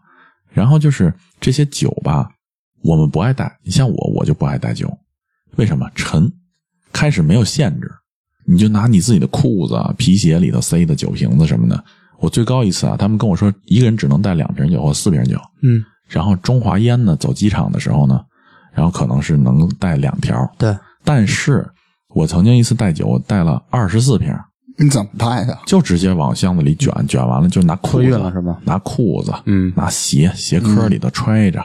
[0.54, 2.26] 然后就是这些酒吧，
[2.82, 3.54] 我们不爱带。
[3.62, 4.90] 你像我，我就不爱带酒，
[5.56, 5.86] 为什么？
[5.94, 6.32] 沉。
[6.92, 7.90] 开始没有限制，
[8.46, 11.84] 你就拿你自己的裤子、啊、皮鞋里头塞的酒瓶子什么的。
[12.18, 15.38] 我最高一次啊，他们跟我说一个人只能带两瓶酒或四瓶酒。
[15.62, 18.20] 嗯，然后中华烟呢，走机场的时候呢，
[18.72, 20.50] 然后可能是能带两条。
[20.58, 21.66] 对，但是
[22.14, 24.34] 我曾经一次带酒，我带了二十四瓶，
[24.78, 25.56] 你怎么带的？
[25.66, 29.72] 就直接往箱子里卷，卷完了就拿裤托子运了是吧拿裤子，嗯。
[29.76, 31.64] 拿鞋鞋壳里头揣着，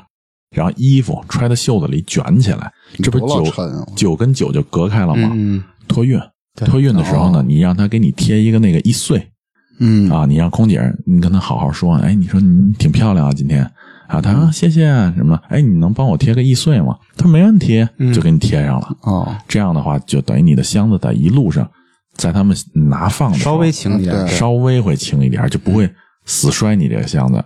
[0.55, 2.71] 然后衣服揣在袖子里卷起来，
[3.01, 3.51] 这不是酒
[3.95, 5.31] 酒跟酒就隔开了吗？
[5.33, 6.19] 嗯，托运，
[6.65, 9.31] 托运的时候呢，你让他给你贴一个那个易碎
[9.79, 10.09] 嗯。
[10.09, 13.69] 啊，你让空姐你跟她好好说，哎，你说你挺漂亮啊，今天
[14.07, 16.97] 啊，他说谢谢啊什么，哎，你能帮我贴个易碎吗？
[17.17, 18.97] 他说没问题，就给你贴上了。
[19.01, 21.69] 哦，这样的话，就等于你的箱子在一路上，
[22.15, 22.55] 在他们
[22.89, 24.27] 拿放的稍微轻一点。
[24.27, 25.91] 稍微会轻一点，就不会
[26.25, 27.43] 死摔你这个箱子。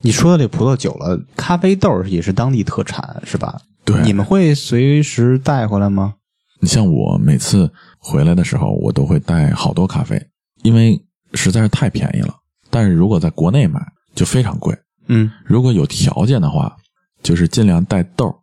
[0.00, 3.58] 你说的这葡萄酒了，咖啡豆也是当地特产是吧？
[3.84, 6.14] 对你们会随时带回来吗？
[6.60, 10.20] 你像我每次回来的时候，我都会带好多咖啡，
[10.62, 11.00] 因为
[11.34, 12.34] 实在是太便宜了。
[12.70, 13.80] 但是如果在国内买
[14.14, 14.76] 就非常贵。
[15.06, 16.76] 嗯，如果有条件的话，
[17.22, 18.34] 就是尽量带豆儿，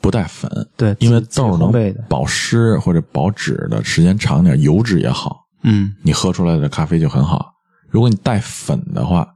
[0.00, 0.50] 不带粉。
[0.76, 7.52] 对，因为豆儿能保湿或者保脂的时间长点，油脂也好，嗯，你喝出来的咖啡就很好。
[7.88, 9.26] 如果你带粉的话，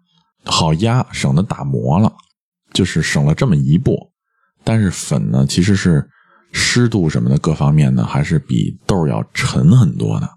[0.44, 2.12] 好压，省得打磨了，
[2.72, 3.96] 就是省了这么一步。
[4.64, 6.08] 但是粉呢，其实是
[6.52, 10.28] 湿度什么的各方面呢，还是比豆儿要沉很多的。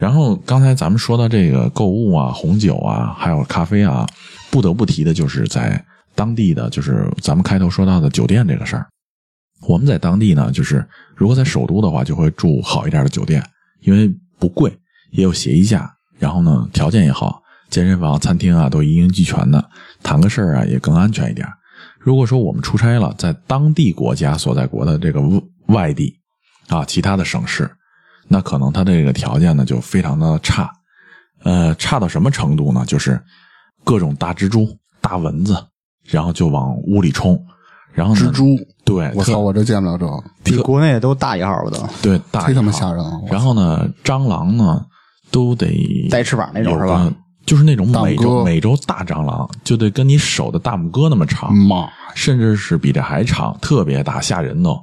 [0.00, 4.06] 然后刚才咱们说到这个购物啊、红酒啊，还有咖啡啊，
[4.50, 5.84] 不得不提的就是在
[6.14, 8.86] 当地的，就是咱们开头说到的酒店这个事儿。
[9.68, 10.82] 我们在当地呢，就是
[11.14, 13.44] 如果在首都的话，就会住好一点的酒店，
[13.82, 14.74] 因为不贵，
[15.10, 19.62] 也有协议价，然后呢条件也好，健身房、餐厅啊都一应俱全的，
[20.02, 21.46] 谈个事儿啊也更安全一点。
[21.98, 25.20] 如果说我们出差了，在当地国家所在国的这个
[25.66, 26.14] 外地
[26.68, 27.70] 啊，其他的省市，
[28.32, 30.70] 那可能他这个条件呢就非常的差，
[31.42, 32.84] 呃，差到什么程度呢？
[32.86, 33.20] 就是
[33.82, 34.68] 各种大蜘蛛、
[35.00, 35.56] 大蚊子，
[36.04, 37.36] 然后就往屋里冲，
[37.92, 43.20] 然后蜘蛛，对，我操，我这见不了这个，比国内都大一号了都，对大忒他妈吓人了。
[43.28, 44.86] 然后呢，蟑螂呢
[45.32, 47.12] 都得带翅膀那种有是吧？
[47.44, 54.78] 就是那种美洲美洲大蟑螂，就得跟你手的大拇哥那么长，妈，甚至是比这还长，特别大，吓人都。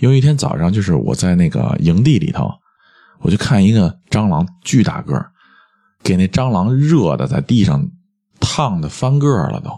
[0.00, 2.50] 有一天早上，就是我在那个营地里头，
[3.20, 5.30] 我就看一个蟑螂巨大个儿，
[6.02, 7.86] 给那蟑螂热的在地上
[8.40, 9.70] 烫的翻个儿了都。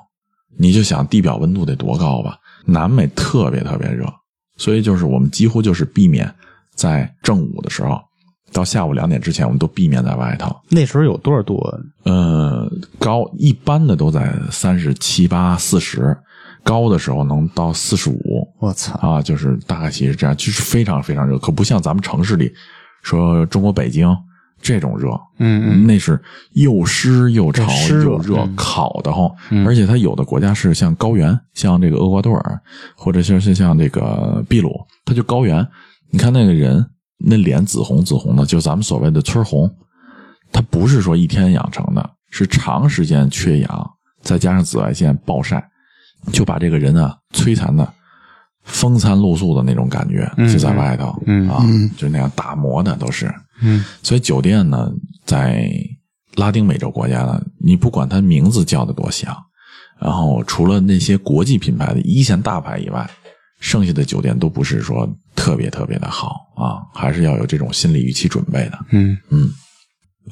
[0.59, 2.37] 你就想地表温度得多高吧？
[2.67, 4.07] 南美特别特别热，
[4.57, 6.33] 所以就是我们几乎就是避免
[6.75, 7.99] 在正午的时候
[8.53, 10.55] 到下午两点之前，我们都避免在外头。
[10.69, 11.59] 那时候有多少度？
[12.05, 16.15] 呃，高一般的都在三十七八、四十，
[16.63, 18.93] 高的时候能到四十五我操！
[18.99, 22.53] 啊，就是大概其实这样，就是非常非常热，可不像咱们城市里
[23.03, 24.17] 说中国北京
[24.61, 26.21] 这种热，嗯那是
[26.53, 29.29] 又湿又潮又热，嗯烤的慌。
[29.51, 32.61] 嗯而且它有的国家是像高原，像这个厄瓜多尔，
[32.97, 34.73] 或者像是像这个秘鲁，
[35.05, 35.67] 它就高原。
[36.11, 36.85] 你看那个人，
[37.19, 39.69] 那脸紫红紫红的，就咱们所谓的村红，
[40.53, 43.91] 它不是说一天养成的，是长时间缺氧，
[44.21, 45.67] 再加上紫外线暴晒，
[46.31, 47.93] 就把这个人啊摧残的
[48.83, 51.65] 风餐露宿的那种感觉，嗯就在外头、嗯啊，
[51.97, 53.33] 就那样打磨的都是。
[53.63, 54.91] 嗯所以酒店呢，
[55.25, 55.73] 在
[56.35, 59.37] 拉丁美洲国家呢，你不管它名字叫的多响，
[60.01, 63.09] 然后除了那些国际品牌的一线大牌以外，
[63.61, 68.79] 剩下的酒店都不是说特别特别的好啊，还是要有这种心理预期准备的。
[68.91, 69.49] 嗯嗯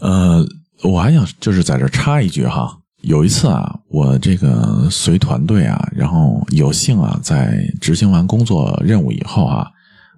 [0.01, 0.45] 呃，
[0.83, 9.67] 我还想就是在这插一句哈，有一次啊，我这个随团队啊，然后有幸啊，在执行完工作任务以后啊，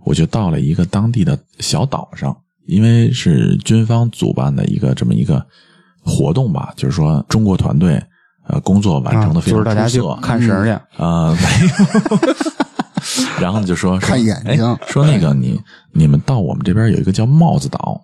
[0.05, 5.45] 我就到了一个当地的小岛上，因为是军方主办的一个这么一个
[6.05, 8.03] 活动吧，就是说中国团队
[8.49, 10.83] 呃工作完成的非常啊就是大家去出色，看神儿去。
[10.99, 12.35] 呃，没有。
[13.41, 15.61] 然后就说说 看眼睛哎说那个你
[15.93, 18.01] 你们到我们这边有一个叫帽子岛，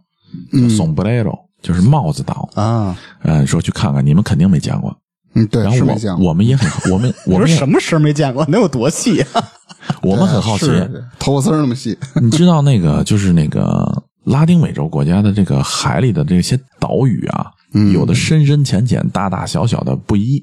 [0.53, 2.49] 嗯松布雷罗，就是帽子岛。
[2.55, 4.97] 啊，呃，说去看看，你们肯定没见过。
[5.35, 5.87] 嗯，对然，后。
[6.19, 8.45] 我我们也很，我们我 我们什么声没见过？
[8.47, 9.45] 能有多细啊？
[10.03, 10.67] 我们很好奇，
[11.19, 20.43] 头发丝儿那么细，你知道那个就是那个拉丁美洲国家的这个海里的这些岛屿啊，嗯有的深深浅浅、大大小小的不一，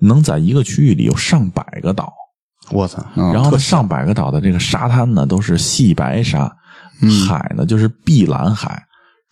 [0.00, 2.12] 能在一个区域里有上百个岛。
[2.70, 3.04] 我操！
[3.16, 6.50] 嗯然后呢，上百个岛的这个沙滩呢都是细白沙，
[7.00, 8.82] 嗯海呢就是碧蓝海。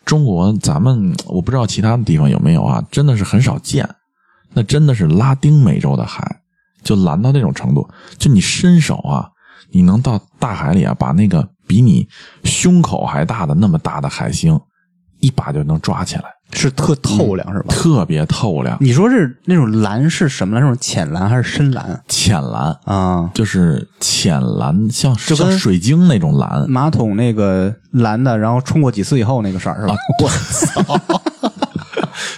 [0.04, 3.88] 中国咱们我不知道其他的地方有没有啊，真的是很少见。
[4.52, 6.40] 那真的是拉丁美洲的海，
[6.82, 7.88] 就蓝到那种程度，
[8.18, 9.28] 就你伸手啊，
[9.72, 12.06] 你能到大海里啊，把那个比你
[12.44, 14.60] 胸口还大的那么大的海星，
[15.18, 16.24] 一把就能抓起来，
[16.54, 17.74] 是特透亮是吧？
[17.74, 20.62] 特别透亮，你说是那种蓝是什么蓝？
[20.62, 23.30] 那种浅蓝还是深蓝浅蓝，啊？
[23.34, 26.64] 就是浅蓝，像就跟像水晶那种蓝。
[26.70, 29.94] 马桶那个蓝的，然后冲过几次以后那个色儿是吧？
[30.22, 31.20] 我操，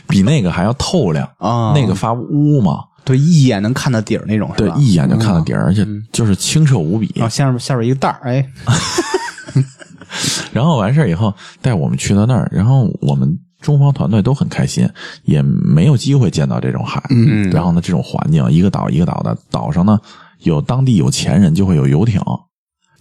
[0.08, 7.12] 比那个还要透亮啊那个发乌嘛，对，一眼能看到底儿那种对一眼就看到底儿，而且就是清澈无比。
[7.14, 8.50] 然后下面下边一个袋儿，哎，
[10.52, 14.88] 然后完事儿以后带我们去到那儿，然后我们中方团队都很开心，
[15.24, 17.02] 也没有机会见到这种海。
[17.10, 19.98] 嗯然后呢，这种环境，一个岛一个岛的，岛上呢
[20.40, 22.20] 有当地有钱人就会有游艇，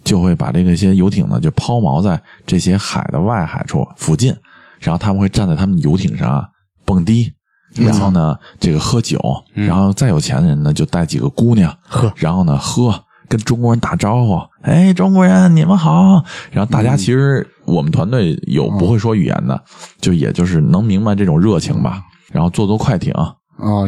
[0.04, 4.34] 就会把这个些游艇呢就抛锚在这些海的外海处附近，
[4.80, 6.48] 然后他们会站在他们游艇上啊
[6.84, 7.32] 蹦迪。
[7.74, 9.20] 然后呢，这个喝酒，
[9.52, 12.94] 然后再有钱的人呢，就带几个姑娘喝，然后呢喝，
[13.28, 16.24] 跟中国人打招呼，哎，中国人你们好。
[16.50, 19.60] 然后大家其实我们团队有不会说语言的，
[20.00, 22.02] 就也就是能明白这种热情吧。
[22.32, 23.32] 然后坐坐快艇，啊，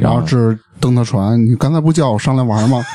[0.00, 2.80] 然后是蹬他船，你刚才不叫我上来玩吗？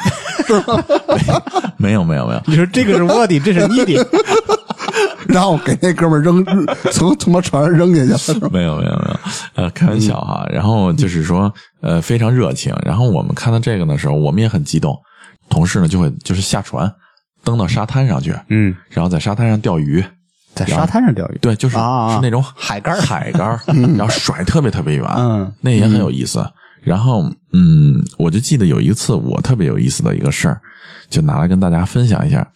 [1.78, 4.08] 没有没有没有，你说这个是卧底，这是你的，
[5.28, 6.44] 然后给那哥们儿扔
[6.92, 8.50] 从从他船上扔下去了。
[8.52, 9.20] 没有没有没有，
[9.56, 10.46] 呃，开玩笑哈。
[10.50, 12.74] 然后就是说，呃，非常热情。
[12.86, 14.98] 然后我们看到这个的时候，我们也很激动。
[15.50, 16.92] 同事呢就会就是下船，
[17.44, 20.04] 登到沙滩上去，嗯，然后在沙滩上钓鱼。
[20.56, 23.60] 在沙滩上钓鱼，对，就是啊是那种海竿儿海竿儿，
[23.98, 26.46] 然后甩特别特别远，嗯，那也很有意思。
[26.84, 27.24] 然后，
[27.54, 30.62] 嗯，我就记得有一次我特别有意思的一个事儿，
[31.10, 32.48] 就拿来跟大家分享一下。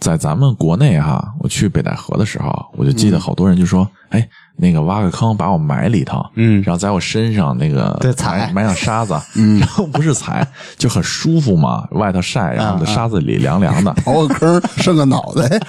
[0.00, 4.26] 在咱们国内哈，我去北戴河的时候，我就记得好多人就说：“哎，
[4.56, 6.62] 那个挖个坑把我埋里头，嗯。
[6.64, 8.46] 然后在我身上那个对踩。
[8.46, 10.46] 埋埋上沙子， 嗯，然后不是踩，
[10.76, 15.60] 就很舒服嘛，外头晒，然后在沙子里凉凉的， 刨个坑，剩个脑袋，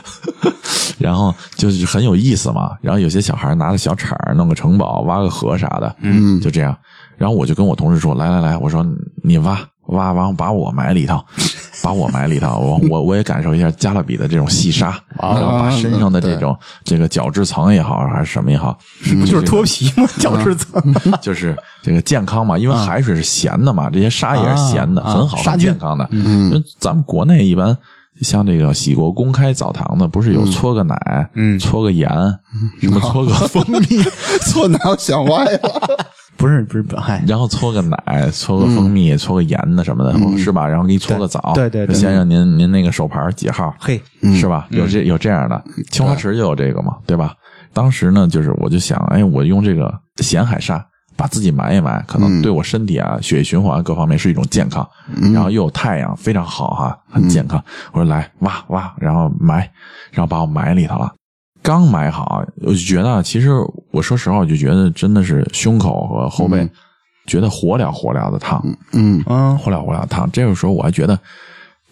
[0.98, 2.72] 然后就是很有意思嘛。
[2.80, 6.76] 然后有些小孩拿着小铲儿弄个城堡，挖个河啥的，嗯，就这样。
[7.16, 8.84] 然后我就跟我同事说：“来来来，我说
[9.22, 11.22] 你挖挖完把我埋里头，
[11.82, 18.76] 把我埋里头，我我 我也感受一下加勒比的这种细沙，然后把身上的这种这个角质层也好，还是什么也好，
[19.20, 20.08] 不就是脱皮吗？
[20.18, 20.82] 角质层，
[21.20, 26.08] 就是这个健康嘛，因为海水是咸的嘛，这些沙也是咸的，啊很好，很健康的。
[26.10, 27.76] 嗯，咱们国内一般
[28.22, 31.58] 像这个洗过公开澡堂的，不是有搓个奶，嗯。
[31.58, 32.08] 搓个盐，
[32.80, 34.02] 什么搓个蜂蜜，
[34.46, 35.60] 搓哪有想歪了？
[36.36, 40.66] 不是不是，嗨，然后搓个奶，搓个蜂蜜，搓个盐的什么的，是吧？
[40.66, 43.74] 然后给你搓个澡，对对对先生您您那个手牌几号？
[43.80, 44.00] 嘿，
[44.34, 44.66] 是吧？
[44.70, 47.32] 有这有这样的，青花池就有这个嘛，对吧？
[47.72, 50.84] 当时呢，就是我就想，哎，我用这个咸海沙
[51.16, 54.86] 把自己埋一埋，可能对我身体啊、血液循环各方面是一种健康，
[55.32, 57.62] 然后又有太阳，非常好哈，很健康。
[57.92, 59.68] 我说来挖挖，然后埋，
[60.10, 61.12] 然后把我埋里头了。
[61.66, 63.50] 刚买好，我就觉得，其实
[63.90, 66.68] 我说实话，我就觉得真的是胸口和后背
[67.26, 70.30] 觉得火燎火燎的烫，嗯，嗯，火燎火燎烫。
[70.30, 71.18] 这个时候我还觉得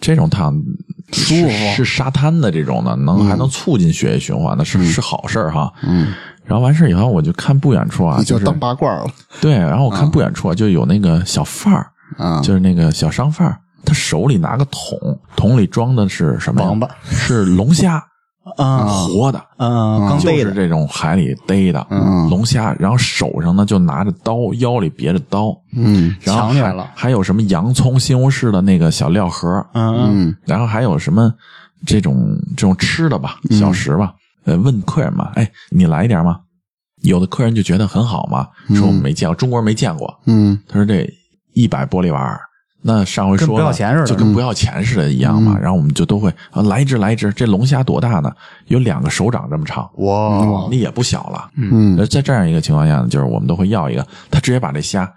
[0.00, 0.54] 这种烫
[1.12, 5.72] 舒服，是沙滩的这种的，能还能促进血液循环的，是是好事儿哈。
[5.82, 6.14] 嗯，
[6.44, 9.06] 然后完事儿以后，我就看不远处啊，就是当是八卦了。
[9.40, 12.40] 对，然后我看不远处啊，就有那个小贩儿，啊！
[12.40, 16.62] 就是那个小商贩儿，他手里拿个桶，桶里装的是什么？
[16.62, 16.88] 王八。
[17.10, 18.00] 是龙虾，
[18.56, 19.06] 啊。
[19.06, 19.40] 活的。
[19.58, 22.28] 嗯，刚就是逮的，这种海里逮的嗯。
[22.28, 26.90] 龙虾，然后手上呢就拿着刀，腰里别着刀，嗯然后还藏起来了。
[26.94, 30.36] 还有什么洋葱、西红柿的那个小料盒，嗯嗯嗯。
[30.44, 31.32] 然后还有什么
[31.86, 34.14] 这种这种吃的吧，小食吧，
[34.44, 36.40] 呃，问客人嘛，哎，你来一点吗？
[37.02, 40.58] 有的客人就觉得很好嘛，说我们没见过，中国人没见过，嗯。
[40.66, 41.06] 他说这
[41.52, 42.40] 一百玻利瓦尔，
[42.86, 45.58] 那上回说不要钱似的就跟不要钱似的一样嘛。
[45.58, 48.30] 然后我们就都会啊，来一只来一只，这龙虾多大呢？
[48.66, 51.48] 有两个手掌这么长，哇，那也不小了。
[51.56, 55.10] 嗯呃在这样一个情况下呢，就是我们都会要一个，他直接把这虾，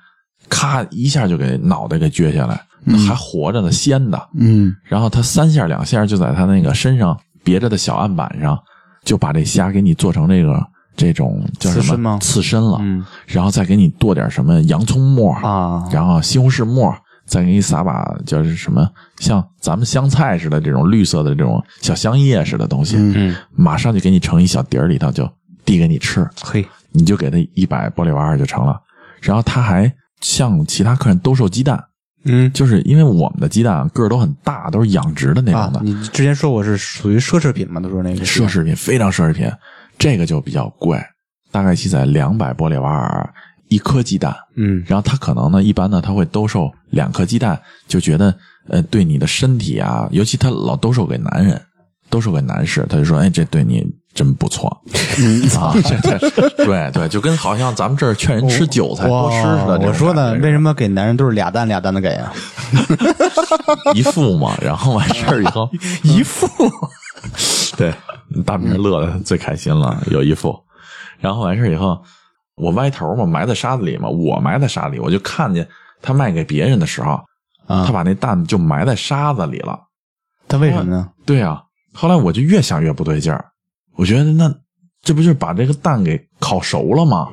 [0.48, 2.62] 咔一下就给脑袋给撅下来，
[3.06, 4.30] 还活着呢，鲜的。
[4.40, 8.58] 嗯然后他三下两下就在他那个身上别着的小案板上，
[9.04, 10.66] 就把这虾给你做成这个
[10.96, 12.78] 这种叫什么刺身吗刺身了。
[12.82, 16.96] 嗯然后再给你剁点什么洋葱末啊然后西红柿末，
[17.28, 25.30] 再给你撒把就是什么像咱们香菜似的这种绿色的这种小香叶似的东西，嗯，马上就给你盛一小碟儿里头，就
[25.66, 28.82] 递给你吃，嘿，你就给他一百玻利瓦尔就成了。
[29.22, 31.84] 然后他还向其他客人兜售鸡蛋，
[32.24, 32.52] 嗯。
[32.54, 37.82] 就是因为我们的鸡蛋个儿都很大，都是养殖的那啊种的，，你之前说我是属于奢侈品嘛？
[37.82, 38.24] 都说那个。
[38.24, 39.52] 奢侈品非常奢侈品，
[39.98, 40.98] 这个就比较贵，
[41.52, 43.34] 大概起在两百玻利瓦尔
[43.70, 44.36] 一颗鸡蛋。
[44.56, 48.34] 嗯然后他可能呢，一般呢他会兜售两颗鸡蛋，就觉得
[48.70, 51.62] 呃对你的身体啊，尤其他老兜售给男人，
[52.10, 54.68] 兜售给男士，他就说哎这对你真不错。
[55.60, 56.18] 啊， 这这
[56.66, 59.80] 对对，就跟好像咱们这儿劝人吃韭菜多吃似的。
[59.80, 62.34] 我说呢，为什么给男人都是俩蛋俩蛋的给啊？
[63.94, 64.58] 一副嘛？
[64.62, 65.70] 然后完事儿以后，
[66.04, 66.48] 一副
[67.78, 67.94] 对，
[68.46, 70.58] 大明乐的最开心了，有一副。
[71.20, 72.00] 然后完事儿以后，
[72.58, 75.68] 我歪头嘛，埋在沙子里嘛，我埋在沙子里，我就看见
[76.02, 77.12] 他卖给别人的时候，
[77.68, 79.80] 啊他把那蛋就埋在沙子里了。
[80.48, 81.10] 他为什么呢？
[81.26, 81.62] 对啊，
[81.94, 83.46] 后来我就越想越不对劲儿，
[83.96, 84.54] 我觉得那
[85.02, 87.30] 这不就是把这个蛋给烤熟了吗？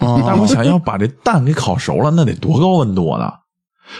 [0.00, 3.32] 哦但我想要把这蛋给烤熟了，那得多高温度呢？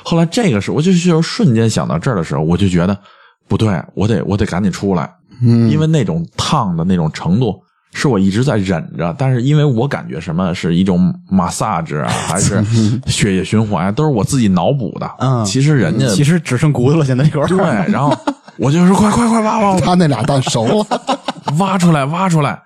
[0.04, 2.98] 后来这个时候，我就就是瞬间想到这儿的时候，我就觉得
[3.46, 5.10] 不对，我得我得赶紧出来，
[5.40, 7.62] 嗯，因为那种烫的那种程度
[7.92, 12.62] 是我一直在忍着，但是因为我感觉什么是一种 massage 啊，还是
[13.06, 15.10] 血液循环啊，都是我自己脑补的。
[15.18, 17.46] 嗯其实人家其实只剩骨头了，现在一会儿。
[17.46, 17.58] 对，
[17.92, 18.14] 然后
[18.58, 20.86] 我就说快快快挖挖挖他那俩蛋熟了，
[21.58, 22.60] 挖出来，挖出来。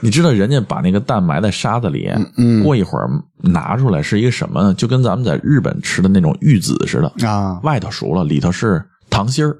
[0.00, 3.08] 你知道人家把那个蛋埋在沙子里，嗯过一会儿
[3.40, 4.74] 拿出来是一个什么呢？
[4.74, 9.56] 就跟咱们在日本吃的那种玉子似的，啊，外头熟了，里头是糖心儿，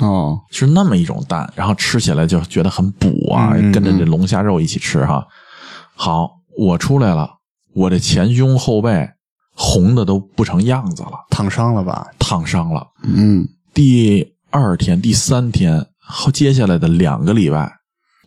[0.00, 5.26] 哦，是那么一种蛋，然后吃起来就觉得很补啊，嗯嗯跟着这龙虾肉一起吃哈。
[5.94, 7.28] 好，我出来了，
[7.74, 9.08] 我这前胸后背
[9.54, 12.06] 红的都不成样子了，烫伤了吧？
[12.18, 12.86] 烫伤了。
[13.02, 17.72] 嗯，第二天、第三天，后接下来的两个礼拜，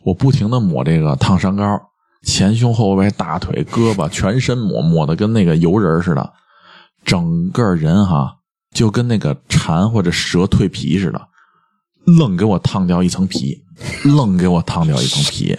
[0.04, 1.80] 我不停的抹这个烫伤膏，
[2.26, 6.32] 前胸后背、大腿、胳膊，全身抹，抹的跟那个油人似的，
[7.04, 8.36] 整个人哈
[8.74, 11.20] 就跟那个蝉或者蛇蜕皮似的，
[12.04, 13.56] 愣给我烫掉一层皮，
[14.04, 15.56] 愣给我烫掉一层皮，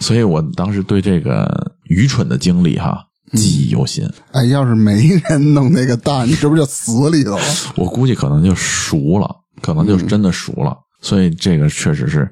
[0.00, 4.08] 所以我当时对这个愚蠢的经历哈记忆犹新。
[4.32, 7.44] 哎，要是没人弄那个蛋，你是不是就死里头了？
[7.76, 12.30] 我估计可能就熟了，可能就真的熟了，所以这个确实是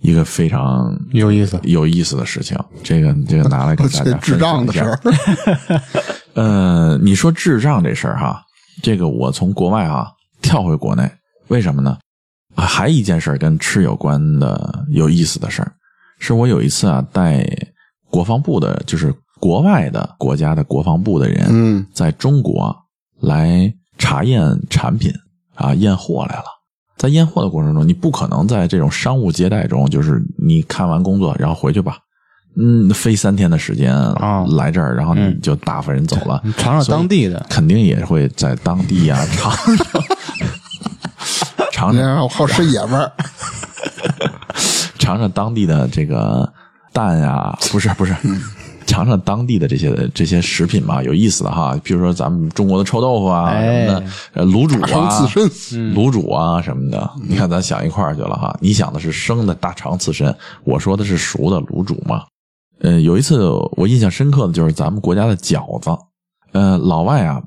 [0.00, 1.60] 一个非常有意思。
[1.62, 2.58] 有意思的事情。
[2.82, 4.98] 这个这个拿来给大家 智障的事儿，
[6.34, 8.42] 呃，你说智障这事儿哈，
[8.82, 10.06] 这个我从国外啊
[10.40, 11.08] 跳回国内，
[11.48, 11.98] 为什么呢？
[12.54, 15.72] 啊，还一件事儿跟吃有关的有意思的事儿，
[16.18, 17.46] 是我有一次啊带
[18.10, 22.74] 国防部的，就是国外的国家的国防部的人，嗯在中国
[23.20, 25.12] 来查验产品
[25.54, 26.44] 啊，验货来了。
[26.96, 31.96] 在验货的过程中，你不可能在这种商务接待中，就是你看完工作然后回去吧，
[32.56, 40.02] 嗯，飞三天的时间啊来这儿，然后你嗯就打发人走了，你尝尝当地的，肯定也会在当地啊 尝尝
[41.82, 42.22] 尝尝。
[42.22, 43.10] 我好吃野味儿，
[45.00, 46.48] 尝尝当地的这个
[46.92, 48.14] 蛋呀， 不是不是，
[48.86, 58.56] 尝尝当地的这些这些食品吧，有意思的哈，比如说咱们中国的臭豆腐啊哎什么的，呃卤煮啊刺，身，卤煮啊什么的，你看咱想一块儿去了哈。
[58.60, 62.22] 你想的是生的大肠刺身，我说的是熟的卤煮嘛。
[62.80, 65.90] 呃，有一次我印象深刻的就是咱们国家的饺子，
[66.52, 67.42] 呃，老外啊，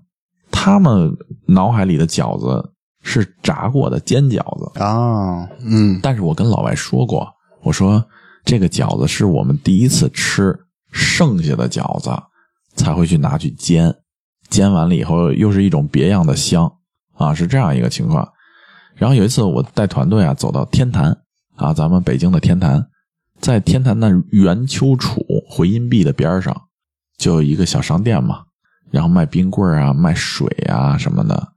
[0.52, 1.10] 他们
[1.48, 2.72] 脑海里的饺子
[3.08, 7.32] 是炸过的煎饺子，啊，嗯但是我跟老外说过，
[7.62, 8.04] 我说
[8.44, 10.58] 这个饺子是我们第一次吃
[10.92, 12.10] 剩下的饺子，
[12.76, 13.96] 才会去拿去煎，
[14.50, 16.70] 煎完了以后又是一种别样的香
[17.14, 18.28] 啊，是这样一个情况。
[18.96, 21.16] 然后有一次我带团队啊走到天坛
[21.56, 22.84] 啊，咱们北京的天坛，
[23.40, 26.60] 在天坛的圆丘处回音壁的边上，
[27.20, 28.40] 就有一个小商店嘛，
[28.90, 31.52] 然后卖冰棍儿啊、卖水啊什么的。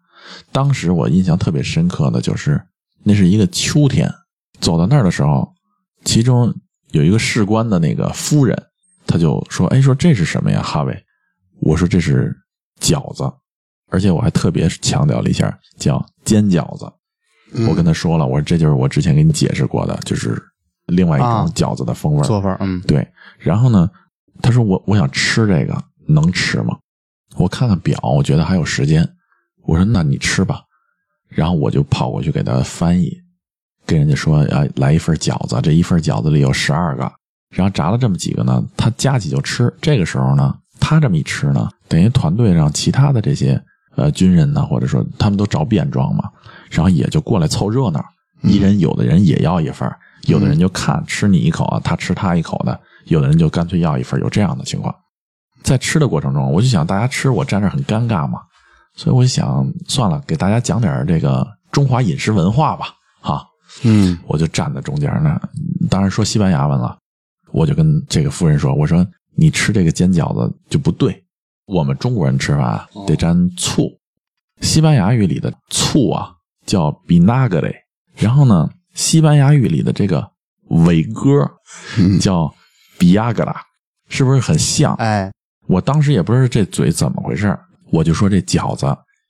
[0.53, 2.61] 当时我印象特别深刻的就是，
[3.03, 4.13] 那是一个秋天，
[4.61, 5.53] 走到那儿的时候，
[6.05, 6.55] 其中
[6.91, 8.57] 有一个士官的那个夫人，
[9.07, 11.05] 他就说：“哎，说这是什么呀，哈维？”
[11.61, 12.35] 我说：“这是
[12.81, 13.25] 饺子，
[13.91, 16.91] 而且我还特别强调了一下，叫煎饺子。”
[17.69, 20.41] 我跟他说了，我说这就是我之前给你解释过的，就是
[20.87, 22.25] 另外一种啊饺子的风味儿。
[22.25, 23.09] 做法，嗯，对，
[23.39, 23.91] 然后呢，
[24.43, 26.77] 他说我我想吃这个，能吃吗？
[27.37, 29.09] 我看看表，我觉得还有时间。
[29.69, 30.63] 我说那你吃吧。
[31.29, 33.13] 然后我就跑过去给他翻译，
[33.85, 37.03] 跟人家说啊，来一份饺子，这一份饺子里有十二个，
[37.51, 39.73] 然后炸了这么几个呢，他夹起就吃。
[39.83, 43.63] 这个时候呢，他这么一吃呢，等于团队上其他的这些
[43.95, 46.31] 呃军人呢，或者说他们都着便装嘛，
[46.71, 48.03] 然后也就过来凑热闹，
[48.43, 49.99] 一人有的人也要一份儿，
[50.29, 54.95] 有的人就看吃你一口啊，他吃他一口的，有的人就干脆要一份儿，有这样的情况。
[55.63, 58.41] 在吃的过程中，我就想大家吃，我站这儿很尴尬嘛，
[58.99, 62.89] 所以我就想算了，给大家讲点儿这个中华饮食文化吧，
[63.21, 63.47] 哈，
[63.85, 64.19] 嗯。
[64.27, 65.41] 我就站在中间呢，
[65.89, 66.99] 当然说西班牙文了，
[67.53, 71.25] 我就跟这个夫人说，我说你吃这个煎饺子就不对，
[71.67, 73.89] 我们中国人吃饭得沾醋，
[74.63, 76.35] 西班牙语里的醋啊
[76.67, 77.75] 叫 b i n a g r e
[78.17, 80.29] 然后呢，西班牙语里的这个
[80.71, 81.49] 伟哥，
[82.21, 82.53] 叫
[82.99, 83.55] 比亚格拉，
[84.09, 84.93] 是不是很像？
[84.95, 85.31] 哎，
[85.69, 88.87] 我当时也不知道这嘴怎么回事儿，我就说这饺子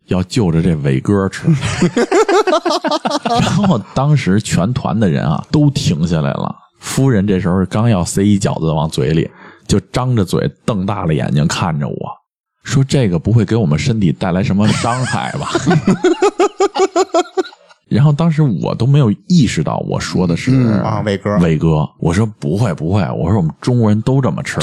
[0.06, 1.46] 要就着这伟哥吃。
[3.28, 6.54] 然后当时全团的人啊都停下来了。
[6.78, 9.28] 夫人这时候刚要塞一饺子往嘴里，
[9.66, 11.96] 就张着嘴瞪大了眼睛看着我，
[12.62, 15.48] 说：“这个不会给我们身体带来什么伤害吧？”
[17.88, 24.60] 然后当时我都没有意识到我说的是、嗯啊伟哥伟哥，我说不会不会，我说我们中国人都这么吃。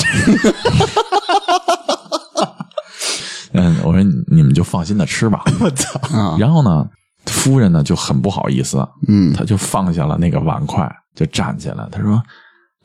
[3.56, 5.44] 嗯，我说你们就放心的吃吧。
[5.60, 6.88] 我操，啊，然后呢，
[7.26, 12.22] 夫人呢就很不好意思，嗯她就放下了那个碗筷，就站起来，她说：“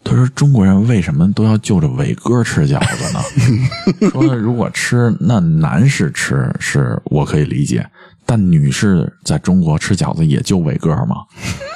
[0.03, 3.21] 他说中国人为什么都要就着伟哥吃饺子呢？
[4.11, 7.87] 说如果吃那男士吃是我可以理解，
[8.25, 11.17] 但女士在中国吃饺子也就伟哥吗？”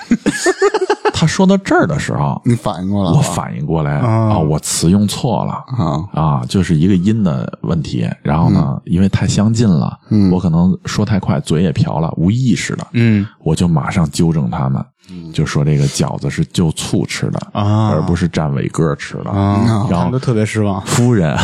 [1.24, 3.22] 她说到这儿的时候，你反应过来了我？
[3.22, 5.52] 反应过来啊啊，我词用错了。
[5.68, 8.06] 啊，啊，就是一个音的问题。
[8.22, 14.84] 然后呢，因为太相近了，嗯我可能说太快，嘴也瓢了，无意识的，嗯我就马上纠正他们，
[15.32, 19.30] 就说这个饺子是就醋吃的，啊而不是蘸伟哥吃的。
[19.30, 20.78] 啊，然后都特别失望。
[20.82, 21.34] 夫人，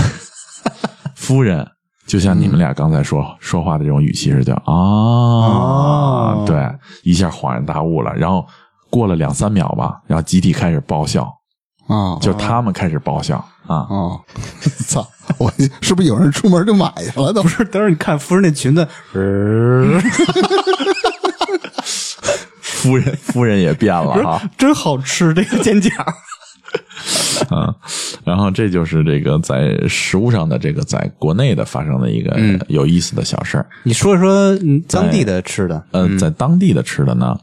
[1.17, 1.67] 夫人，
[2.07, 6.57] 就像你们俩刚才说、说话的这种语气似的，啊，哦对，
[7.03, 8.13] 一下恍然大悟了。
[8.15, 8.45] 然后
[8.91, 11.23] 过了两三秒吧，然后集体开始爆笑，
[11.87, 13.37] 啊，就他们开始爆笑
[13.67, 13.87] 啊。
[13.89, 14.21] 哦，
[14.87, 15.07] 操！
[15.39, 17.33] 我是不是有人出门就买去了？
[17.33, 20.01] 都不是，等会儿你看夫人那裙子，呃
[22.61, 24.43] 夫人，夫人也变了哈。
[24.59, 25.91] 真好吃，这个煎饺。
[27.51, 27.75] 嗯，
[28.25, 33.67] 然后这就是这个在食物上的这个在国内的发生的一个嗯有意思的小事儿。
[33.83, 37.39] 你说说嗯当地的吃的，呃，在当地的吃的呢，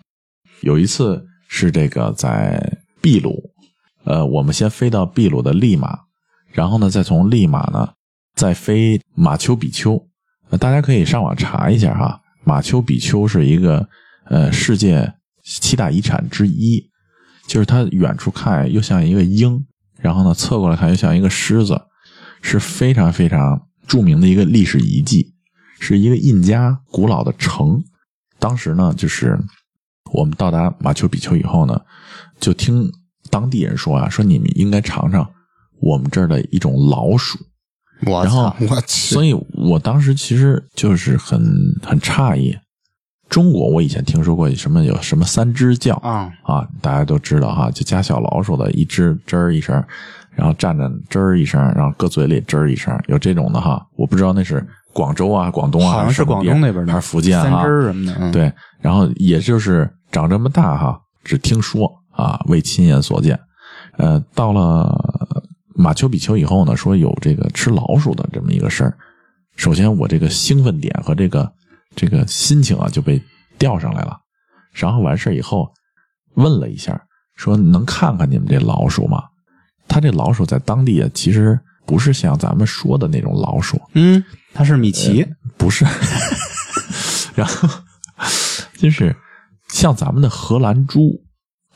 [0.61, 3.51] 有一次是这个在秘鲁，
[4.03, 5.99] 呃，我们先飞到秘鲁的利马，
[6.51, 7.89] 然后呢，再从利马呢
[8.35, 10.07] 再飞马丘比丘。
[10.49, 13.87] 呃，大家可以上网查一下哈，马丘比丘是一个
[14.25, 16.89] 呃世界七大遗产之一，
[17.47, 19.65] 就是它远处看又像一个鹰，
[19.99, 21.81] 然后呢侧过来看又像一个狮子，
[22.41, 25.33] 是非常非常著名的一个历史遗迹，
[25.79, 27.83] 是一个印加古老的城。
[28.39, 29.37] 当时呢，就是
[30.11, 31.79] 我们到达马丘比丘以后呢，
[32.39, 32.91] 就听
[33.29, 35.29] 当地人说啊，说你们应该尝尝
[35.81, 37.39] 我们这儿的一种老鼠。
[38.05, 41.41] 我然后操，我去，所以我当时其实就是很
[41.81, 42.55] 很诧异。
[43.27, 49.83] 中国我以前听说过什么有什么三只叫啊啊，大家都知道哈，就家小老鼠的一只吱儿一声，
[50.33, 53.85] 然后站着吱儿一声，然后搁嘴里吱儿一声，有这种的哈。
[53.97, 54.65] 我不知道那是
[54.97, 63.39] 广州啊、广东啊，好像是广东那边的，还是福建三哈汁儿什么的，嗯，对，然后也就是长这么大哈，只听说啊，未亲眼所见。
[63.97, 64.91] 呃，到了
[65.75, 68.97] 马丘比丘以后呢，说有这个吃老鼠的这么一个事儿。
[69.55, 71.47] 首先，我这个兴奋点和这个
[71.95, 73.21] 这个心情啊就被
[73.59, 74.17] 吊上来了。
[74.73, 75.69] 然后完事儿以后，
[76.33, 76.99] 问了一下，
[77.35, 79.21] 说能看看你们这老鼠吗？
[79.87, 84.23] 他这老鼠在当地啊，其实不是像咱们说的那种老鼠，嗯，
[84.57, 85.23] 它是米奇，
[85.55, 85.85] 不是，
[87.35, 87.69] 然后
[88.75, 89.15] 就是
[89.69, 91.11] 像咱们的荷兰猪、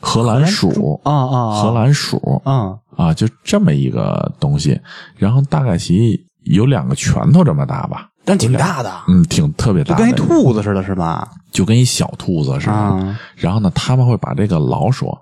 [0.00, 4.80] 荷兰鼠、啊啊，荷兰鼠啊，啊，就这么一个东西，
[5.16, 11.28] 然后大概其有两个拳头这么大吧，但挺大的，嗯，挺特别大的，就跟一兔子似的，是吧？
[11.52, 12.72] 就跟一小兔子似的。
[12.72, 13.16] 啊。
[13.36, 15.16] 然后呢，他们会把这个老鼠，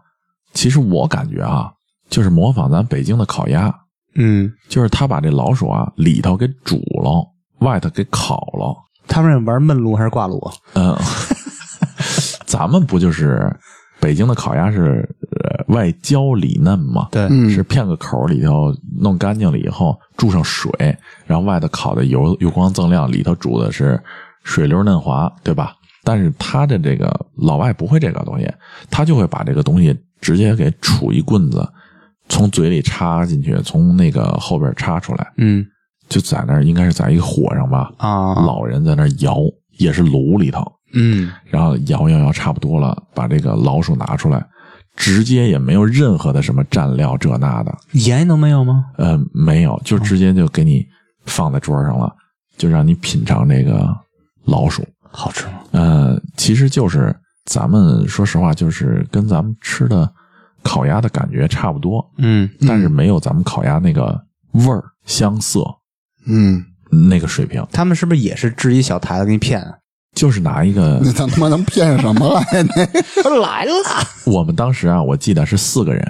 [0.55, 1.71] 其实我感觉啊，
[2.09, 3.71] 就是模仿咱北京的烤鸭，
[4.15, 7.23] 嗯，就是他把这老鼠啊里头给煮了，
[7.61, 8.77] 外头给烤了。
[9.09, 10.39] 他们是玩焖炉还是挂炉？
[10.75, 10.97] 嗯，
[12.47, 13.51] 咱们不就是
[14.01, 15.09] 北京的烤鸭是
[15.43, 17.09] 呃外焦里嫩嘛？
[17.11, 20.71] 对，嗯是片个口里头弄干净了以后注上水，
[21.27, 24.01] 然后外头烤的油油光锃亮，里头煮的是
[24.45, 25.75] 水溜嫩滑，对吧？
[26.03, 28.51] 但是他的这个老外不会这个东西，
[28.91, 31.69] 他就会把这个东西直接给杵一棍子，
[32.29, 35.67] 从嘴里插进去，从那个后边插出来，嗯
[36.11, 39.39] 就在那儿应该是在一个火上吧，啊，老人在那儿摇，
[39.79, 40.61] 也是炉里头，
[40.93, 44.45] 嗯然后摇摇摇差不多了，把这个老鼠拿出来，
[44.97, 48.85] 直接也没有任何的什么蘸料这那的，盐能没有吗？
[48.99, 50.85] 呃，没有，就直接就给你
[51.25, 52.13] 放在桌上了，
[52.59, 53.89] 就让你品尝这个
[54.45, 54.87] 老鼠。
[55.13, 55.53] 好吃吗？
[55.73, 60.13] 呃，其实就是咱们说实话，就是跟咱们吃的
[60.63, 64.21] 烤鸭的感觉差不多，嗯但是没有咱们烤鸭那个
[64.53, 65.65] 味儿、香色
[66.27, 66.65] 嗯，
[67.09, 67.65] 那个水平。
[67.73, 69.65] 他们是不是也是支一小台子给你骗？
[70.15, 72.45] 就是拿一个 那他他妈能骗什么来？
[73.25, 73.73] 那来了，
[74.27, 76.05] 我们当时啊，我记得是四个人，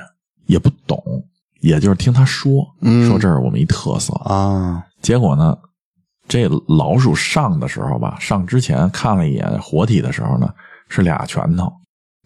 [0.47, 0.99] 也不懂，
[1.61, 4.15] 也就是听他说，嗯说这是我们一特色。
[4.25, 5.55] 啊，结果呢，
[6.27, 10.49] 这老鼠上的时候吧，上之前看了一眼活体的时候呢，
[10.89, 11.71] 是俩拳头，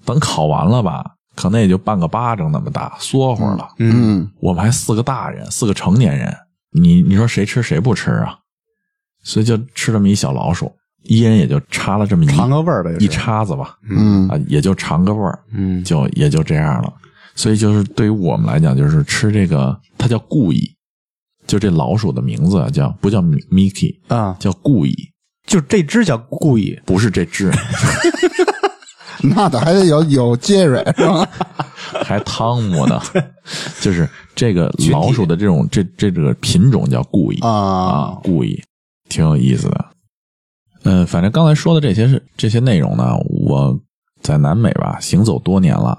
[0.05, 1.05] 等烤完了吧，
[1.35, 3.69] 可能也就半个巴掌那么大，缩会儿了。
[3.79, 6.33] 嗯我们还四个大人，四个成年人，
[6.75, 8.37] 你你说谁吃谁不吃啊？
[9.23, 10.71] 所以就吃这么一小老鼠，
[11.05, 16.93] 一人也就插了这么一尝个味儿呗，一叉子吧，嗯啊，也就尝个味儿，嗯就也就这样了。
[17.35, 20.71] 所以就是对于我们来讲，就是吃这个，它叫故意，
[21.47, 24.95] 就这老鼠的名字啊叫不叫 Mickey，啊，叫故意，
[25.47, 27.51] 就这只叫故意，不是这只，
[29.35, 31.29] 那得还得有有杰瑞是吧？
[32.05, 33.01] 还汤姆呢，
[33.81, 38.63] 就是这个老鼠的这种这这这个品种叫故意啊故意，
[39.09, 39.87] 挺有意思的。
[40.83, 43.17] 嗯，反正刚才说的这些是这些内容呢，
[43.49, 43.79] 我
[44.21, 45.99] 在南美吧行走多年了，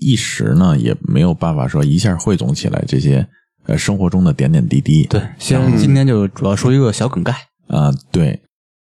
[0.00, 3.26] 一时呢也没有办法说一下汇总起来这些
[3.66, 5.04] 呃生活中的点点滴滴。
[5.04, 7.32] 对，先今天就主要说一个小梗概，
[7.68, 8.38] 啊、对，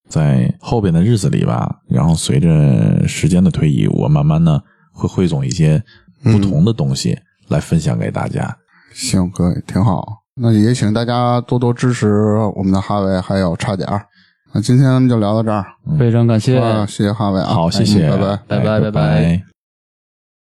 [0.08, 5.84] 在后边的日子里吧，然后随着时间的推移，我慢慢的会汇总一些
[6.24, 7.18] 不同的东西
[7.50, 8.58] 来分享给大家。
[8.94, 10.24] 行，可以，挺好。
[10.40, 12.08] 那也请大家多多支持
[12.56, 14.06] 我们的哈维，还有差点儿。
[14.54, 15.66] 那今天就聊到这儿，
[16.00, 18.38] 非常感谢，啊，谢谢哈维啊，好，谢谢，嗯拜拜。
[18.48, 19.44] 拜拜拜拜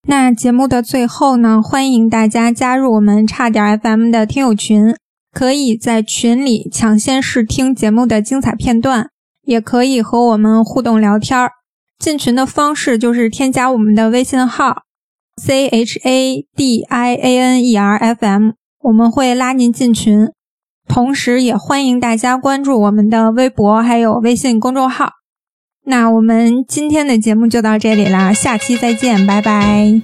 [0.07, 4.95] 那节目的最后呢，欢迎大家加入我们差点 FM 的听友群，
[5.31, 9.09] 可以在群里抢先试听节目的精彩片段，
[9.49, 11.51] 也可以和我们互动聊天儿。
[11.97, 14.83] 进群的方式就是添加我们的微信号
[15.35, 18.51] c h a d i a n e r f m，
[18.83, 20.29] 我们会拉您进群。
[20.87, 25.13] 同时，也欢迎大家关注我们的微博还有微信公众号。
[25.85, 30.01] 那我们今天的节目就到这里啦，下期再见，拜拜。